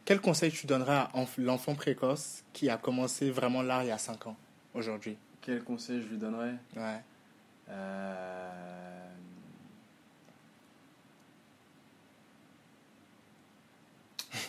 Quel 0.07 0.21
conseil 0.21 0.53
tu 0.53 0.65
donnerais 0.67 0.95
à 0.95 1.11
enf- 1.15 1.37
l'enfant 1.37 1.75
précoce 1.75 2.41
qui 2.53 2.69
a 2.69 2.77
commencé 2.77 3.29
vraiment 3.29 3.61
l'art 3.61 3.83
il 3.83 3.87
y 3.87 3.91
a 3.91 3.97
5 3.97 4.27
ans, 4.27 4.37
aujourd'hui? 4.73 5.17
Quel 5.41 5.61
conseil 5.65 6.01
je 6.01 6.07
lui 6.07 6.15
donnerais? 6.17 6.53
Ouais. 6.77 7.01
Euh, 7.67 9.09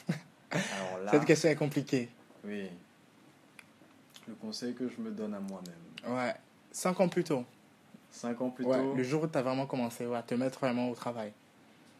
Alors 0.53 0.99
là, 1.05 1.11
Cette 1.11 1.25
question 1.25 1.49
est 1.51 1.57
compliquée. 1.57 2.09
oui. 2.45 2.69
Le 4.29 4.35
conseil 4.35 4.75
que 4.75 4.87
je 4.89 5.01
me 5.01 5.11
donne 5.11 5.33
à 5.35 5.41
moi-même. 5.41 6.15
Ouais. 6.15 6.35
5 6.71 7.01
ans 7.01 7.09
plus 7.09 7.25
tôt. 7.25 7.45
Cinq 8.13 8.41
ans 8.43 8.51
plus 8.51 8.65
Ouais. 8.65 8.77
tôt, 8.77 8.95
Le 8.95 9.03
jour 9.03 9.23
où 9.23 9.27
tu 9.27 9.37
as 9.39 9.43
vraiment 9.43 9.65
commencé 9.67 10.07
ouais, 10.07 10.19
à 10.19 10.23
te 10.23 10.35
mettre 10.35 10.59
vraiment 10.61 10.89
au 10.91 10.95
travail. 10.95 11.33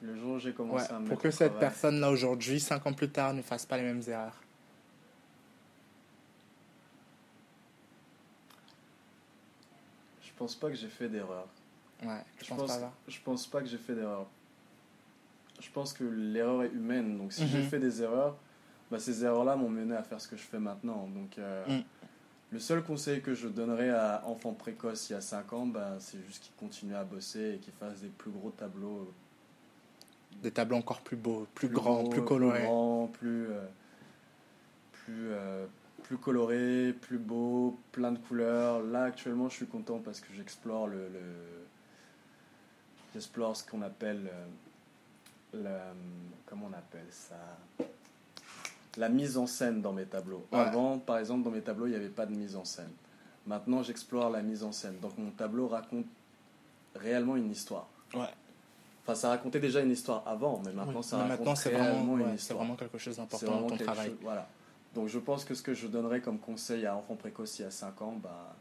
Le 0.03 0.17
jour 0.17 0.35
où 0.35 0.39
j'ai 0.39 0.51
Ouais. 0.51 0.55
commencé 0.55 0.93
à 0.93 0.99
me 0.99 1.07
Pour 1.09 1.19
que 1.19 1.31
cette 1.31 1.59
personne-là 1.59 2.11
aujourd'hui, 2.11 2.61
5 2.61 2.87
ans 2.87 2.93
plus 2.93 3.11
tard, 3.11 3.35
ne 3.35 3.43
fasse 3.43 3.67
pas 3.67 3.77
les 3.77 3.83
mêmes 3.85 4.03
erreurs. 4.07 4.41
Je 10.23 10.31
pense 10.37 10.55
pas 10.55 10.69
que 10.69 10.77
j'ai 10.77 10.89
fait 10.89 11.09
d'erreur. 11.09 11.49
Ouais, 12.05 12.23
je, 12.39 12.45
Je 12.45 12.49
pense, 12.51 12.59
pense, 12.61 12.69
pas 12.69 12.79
là? 12.79 12.93
je 13.09 13.19
pense 13.25 13.47
pas 13.47 13.61
que 13.61 13.67
j'ai 13.67 13.79
fait 13.79 13.95
d'erreur. 13.95 14.27
Je 15.61 15.69
pense 15.71 15.93
que 15.93 16.05
l'erreur 16.05 16.63
est 16.63 16.69
humaine. 16.73 17.19
Donc 17.19 17.33
si 17.33 17.43
Mhm. 17.43 17.49
j'ai 17.51 17.63
fait 17.63 17.81
des 17.81 18.03
erreurs, 18.03 18.37
bah, 18.91 19.01
ces 19.01 19.25
erreurs-là 19.25 19.57
m'ont 19.57 19.69
mené 19.69 19.97
à 19.97 20.03
faire 20.03 20.21
ce 20.21 20.29
que 20.29 20.37
je 20.37 20.43
fais 20.43 20.61
maintenant. 20.61 21.09
Donc 21.09 21.39
euh, 21.39 21.67
Mm. 21.67 21.83
le 22.53 22.59
seul 22.61 22.83
conseil 22.85 23.21
que 23.21 23.35
je 23.35 23.49
donnerais 23.49 23.91
à 23.91 24.23
enfants 24.27 24.53
précoces 24.55 25.11
il 25.11 25.15
y 25.15 25.17
a 25.17 25.21
5 25.21 25.53
ans, 25.53 25.67
bah, 25.67 25.97
c'est 25.99 26.23
juste 26.25 26.43
qu'ils 26.45 26.55
continuent 26.55 26.95
à 26.95 27.05
bosser 27.05 27.55
et 27.55 27.59
qu'ils 27.59 27.75
fassent 27.75 28.01
des 28.03 28.09
plus 28.09 28.31
gros 28.31 28.51
tableaux. 28.51 29.13
Des 30.43 30.51
tableaux 30.53 30.77
encore 30.77 31.01
plus 31.01 31.17
beaux, 31.17 31.47
plus, 31.55 31.69
grands, 31.69 32.05
plus 32.05 32.25
colorés. 32.25 32.61
Plus 32.61 32.67
grands, 32.67 33.07
plus, 33.09 33.47
euh, 33.49 33.67
plus, 34.93 35.29
euh, 35.33 35.67
plus 36.05 36.17
colorés, 36.17 36.93
plus 36.93 37.19
beaux, 37.19 37.79
plein 37.93 38.13
de 38.13 38.19
couleurs. 38.19 38.83
Là, 38.83 39.05
actuellement, 39.05 39.49
je 39.49 39.55
suis 39.55 39.67
content 39.67 39.99
parce 39.99 40.21
que 40.21 40.29
j'explore 40.37 40.87
le, 40.87 41.09
le- 41.09 41.65
j'explore 43.13 43.57
ce 43.57 43.69
qu'on 43.69 43.83
appelle 43.83 44.31
euh, 44.33 45.63
la, 45.65 45.93
comment 46.47 46.69
on 46.71 46.75
appelle 46.77 47.07
ça? 47.11 47.37
La 48.97 49.09
mise 49.09 49.39
en 49.39 49.47
scène 49.47 49.83
dans 49.83 49.93
mes 49.93 50.07
tableaux. 50.07 50.47
Ouais. 50.53 50.59
Avant, 50.61 50.99
par 50.99 51.19
exemple, 51.19 51.43
dans 51.45 51.51
mes 51.51 51.63
tableaux, 51.63 51.87
il 51.87 51.91
n'y 51.91 51.97
avait 51.97 52.09
pas 52.09 52.27
de 52.27 52.35
mise 52.35 52.55
en 52.57 52.65
scène. 52.65 52.91
Maintenant, 53.47 53.83
j'explore 53.83 54.31
la 54.31 54.43
mise 54.43 54.63
en 54.63 54.73
scène. 54.73 54.99
Donc, 55.01 55.17
mon 55.19 55.31
tableau 55.31 55.69
raconte 55.69 56.07
réellement 56.95 57.37
une 57.37 57.51
histoire. 57.51 57.89
Enfin, 59.09 59.15
ça 59.15 59.31
racontait 59.31 59.59
déjà 59.61 59.81
une 59.81 59.91
histoire 59.91 60.23
avant, 60.27 60.61
mais 60.67 60.73
maintenant, 60.73 60.99
Oui, 60.99 61.03
ça 61.03 61.17
mais 61.17 61.23
raconte 61.23 61.39
maintenant, 61.39 61.55
c'est 61.55 61.71
vraiment, 61.71 62.13
ouais, 62.13 62.37
vraiment 62.51 62.77
quelque 62.77 62.99
chose 62.99 63.17
d'important 63.17 63.63
dans 63.63 63.67
ton 63.69 63.77
travail. 63.79 64.09
chose- 64.11 64.19
voilà. 64.21 64.47
Donc, 64.95 65.09
je 65.09 65.19
pense 65.19 65.47
que 65.47 65.55
ce 65.55 65.63
que 65.63 65.73
je 65.73 65.87
donnerais 65.87 66.21
comme 66.21 66.39
conseil 66.39 66.85
à 66.85 66.95
enfants 66.95 67.17
précoces 67.17 67.59
il 67.59 67.63
y 67.63 67.65
a 67.65 67.71
5 67.71 68.03
ans, 68.03 68.19
bah, 68.23 68.55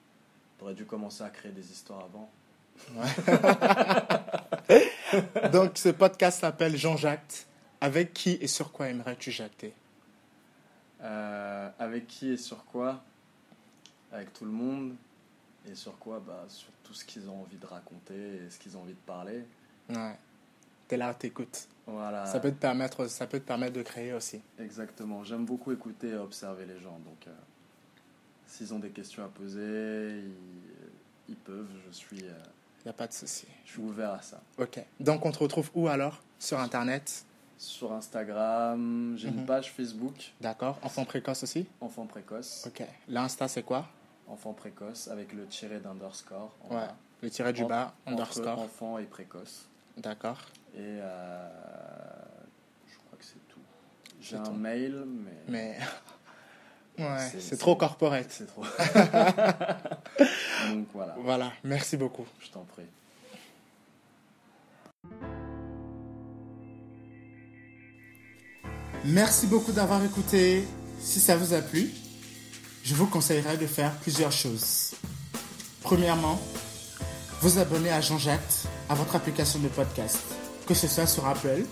t'aurais 0.58 0.74
dû 0.74 0.86
commencer 0.86 1.24
à 1.24 1.30
créer 1.30 1.52
des 1.52 1.70
histoires 1.70 2.06
avant. 2.06 2.30
Donc, 5.52 5.78
ce 5.78 5.90
podcast 5.90 6.42
s'appelle 6.42 6.76
Jean-Jacques. 6.78 7.46
Avec 7.80 8.14
qui 8.14 8.32
et 8.42 8.48
sur 8.48 8.72
quoi 8.72 8.90
aimerais-tu 8.90 9.30
jacter? 9.32 9.72
Euh, 11.04 11.70
avec 11.78 12.08
qui 12.08 12.32
et 12.32 12.38
sur 12.38 12.66
quoi? 12.66 13.04
Avec 14.12 14.34
tout 14.34 14.46
le 14.46 14.52
monde. 14.52 14.96
Et 15.70 15.76
sur 15.76 15.98
quoi? 16.00 16.20
Bah, 16.26 16.46
Sur 16.48 16.70
tout 16.84 16.94
ce 16.94 17.06
qu'ils 17.06 17.30
ont 17.30 17.42
envie 17.42 17.58
de 17.58 17.66
raconter 17.68 18.16
et 18.16 18.50
ce 18.50 18.58
qu'ils 18.58 18.76
ont 18.78 18.82
envie 18.82 18.94
de 18.94 19.06
parler. 19.06 19.44
Ouais. 19.90 20.16
T'es 20.88 20.98
là, 20.98 21.14
t'écoutes. 21.14 21.68
Voilà. 21.86 22.26
Ça 22.26 22.40
peut 22.40 22.52
te 22.52 22.56
permettre, 22.58 23.08
ça 23.08 23.28
peut 23.28 23.40
te 23.40 23.46
permettre 23.46 23.74
de 23.74 23.82
créer 23.82 24.14
aussi. 24.14 24.42
Exactement. 24.60 25.24
J'aime 25.24 25.46
beaucoup 25.46 25.72
écouter 25.72 26.10
et 26.10 26.16
observer 26.18 26.66
les 26.66 26.80
gens. 26.80 27.00
Donc, 27.06 27.28
euh, 27.28 27.32
s'ils 28.46 28.74
ont 28.74 28.80
des 28.80 28.90
questions 28.90 29.24
à 29.24 29.28
poser, 29.28 30.20
ils, 30.20 30.32
ils 31.30 31.36
peuvent. 31.36 31.68
Je 31.88 31.92
suis, 31.94 32.24
euh, 32.24 32.34
Y 32.86 32.90
a 32.90 32.94
pas 32.94 33.08
de 33.08 33.14
souci. 33.14 33.48
je 33.66 33.72
suis 33.72 33.82
ouvert 33.82 34.12
à 34.14 34.22
ça. 34.22 34.42
Ok. 34.58 34.80
Donc, 35.00 35.26
on 35.26 35.32
te 35.32 35.40
retrouve 35.40 35.70
où 35.76 35.88
alors? 35.88 36.22
Sur 36.40 36.60
Internet? 36.60 37.24
Sur 37.58 37.92
Instagram, 37.92 39.16
j'ai 39.18 39.30
Mhm. 39.32 39.40
une 39.40 39.46
page 39.46 39.72
Facebook, 39.72 40.32
D'accord. 40.40 40.78
Enfant 40.84 41.06
précoce 41.06 41.42
aussi? 41.44 41.66
enfant 41.82 42.06
précoce. 42.06 42.66
Ok. 42.68 42.84
L'Insta, 43.08 43.48
c'est 43.48 43.64
quoi? 43.64 43.88
Enfant 44.28 44.54
précoce 44.54 45.08
avec 45.08 45.34
le 45.34 45.46
tiré 45.48 45.80
d'underscore. 45.80 46.56
en 46.70 46.76
Ouais. 46.76 46.88
Le 47.24 47.30
tiret 47.32 47.52
du 47.54 47.64
En- 47.64 47.68
bas, 47.68 47.94
Entre 48.06 48.12
underscore. 48.14 48.60
enfant 48.60 48.98
et 49.00 49.06
précoce. 49.06 49.68
D'accord. 49.98 50.38
Et 50.76 50.80
euh, 50.80 51.50
je 52.88 52.96
crois 53.06 53.18
que 53.18 53.26
c'est 53.26 53.48
tout. 53.48 53.60
J'ai 54.22 54.36
un 54.38 54.44
tout. 54.44 54.52
mail, 54.54 55.04
mais, 55.06 55.32
Mais. 55.48 55.78
Ouais, 57.00 57.30
c'est- 57.40 57.58
trop 57.58 57.76
corporate. 57.76 58.26
c'est 58.30 58.48
trop. 58.48 58.64
Donc 60.72 60.88
voilà, 60.96 61.16
Voilà. 61.20 61.54
Merci 61.64 61.96
beaucoup. 61.96 62.26
je 62.40 62.50
t'en 62.50 62.64
prie. 62.64 62.88
Merci 69.06 69.48
beaucoup 69.48 69.72
d'avoir 69.72 70.04
écouté. 70.04 70.66
Si 71.00 71.20
ça 71.20 71.36
vous 71.38 71.54
a 71.54 71.62
plu, 71.62 71.92
je 72.84 72.96
vous 72.96 73.06
conseillerais 73.08 73.58
de 73.58 73.68
faire 73.68 73.92
plusieurs 74.00 74.32
choses. 74.32 74.92
Premièrement, 75.82 76.40
vous 77.42 77.60
abonner 77.60 77.92
à 77.92 78.02
Jean-Jacques 78.02 78.66
à 78.90 78.96
votre 78.96 79.16
application 79.16 79.60
de 79.60 79.68
podcast, 79.68 80.20
que 80.68 80.74
ce 80.74 80.88
soit 80.88 81.08
sur 81.08 81.26
Apple 81.26 81.64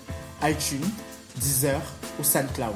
iTunes, 0.43 0.89
Deezer 1.37 1.81
ou 2.19 2.23
SoundCloud. 2.23 2.75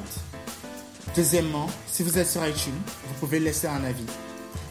Deuxièmement, 1.16 1.66
si 1.86 2.02
vous 2.02 2.18
êtes 2.18 2.28
sur 2.28 2.46
iTunes, 2.46 2.80
vous 3.06 3.14
pouvez 3.18 3.40
laisser 3.40 3.66
un 3.66 3.82
avis. 3.84 4.06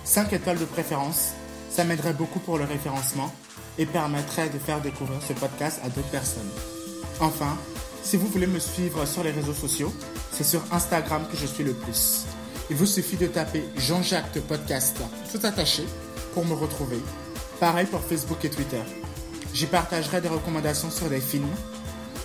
5 0.05 0.31
étoiles 0.33 0.59
de 0.59 0.65
préférence, 0.65 1.33
ça 1.69 1.83
m'aiderait 1.83 2.13
beaucoup 2.13 2.39
pour 2.39 2.57
le 2.57 2.63
référencement 2.63 3.33
et 3.77 3.85
permettrait 3.85 4.49
de 4.49 4.59
faire 4.59 4.81
découvrir 4.81 5.19
ce 5.21 5.33
podcast 5.33 5.79
à 5.83 5.89
d'autres 5.89 6.09
personnes. 6.09 6.49
Enfin, 7.19 7.57
si 8.03 8.17
vous 8.17 8.27
voulez 8.27 8.47
me 8.47 8.59
suivre 8.59 9.05
sur 9.05 9.23
les 9.23 9.31
réseaux 9.31 9.53
sociaux, 9.53 9.93
c'est 10.31 10.43
sur 10.43 10.62
Instagram 10.71 11.23
que 11.29 11.38
je 11.38 11.45
suis 11.45 11.63
le 11.63 11.73
plus. 11.73 12.25
Il 12.69 12.75
vous 12.75 12.85
suffit 12.85 13.17
de 13.17 13.27
taper 13.27 13.63
Jean-Jacques 13.77 14.39
Podcast 14.41 14.97
tout 15.31 15.45
attaché 15.45 15.83
pour 16.33 16.45
me 16.45 16.53
retrouver. 16.53 16.99
Pareil 17.59 17.88
pour 17.88 18.01
Facebook 18.01 18.43
et 18.45 18.49
Twitter. 18.49 18.81
J'y 19.53 19.65
partagerai 19.65 20.21
des 20.21 20.27
recommandations 20.27 20.91
sur 20.91 21.09
des 21.09 21.21
films, 21.21 21.49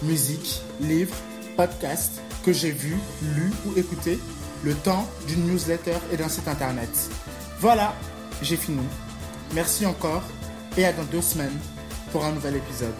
musique, 0.02 0.62
livres, 0.80 1.16
podcasts 1.56 2.20
que 2.44 2.52
j'ai 2.52 2.70
vus, 2.70 2.98
lus 3.34 3.52
ou 3.66 3.78
écoutés 3.78 4.18
le 4.62 4.74
temps 4.74 5.08
d'une 5.26 5.46
newsletter 5.46 5.96
et 6.12 6.16
d'un 6.16 6.28
site 6.28 6.48
internet. 6.48 6.88
Voilà, 7.60 7.94
j'ai 8.42 8.56
fini. 8.56 8.82
Merci 9.54 9.86
encore 9.86 10.22
et 10.76 10.84
à 10.84 10.92
dans 10.92 11.04
deux 11.04 11.22
semaines 11.22 11.58
pour 12.12 12.24
un 12.24 12.32
nouvel 12.32 12.56
épisode. 12.56 12.94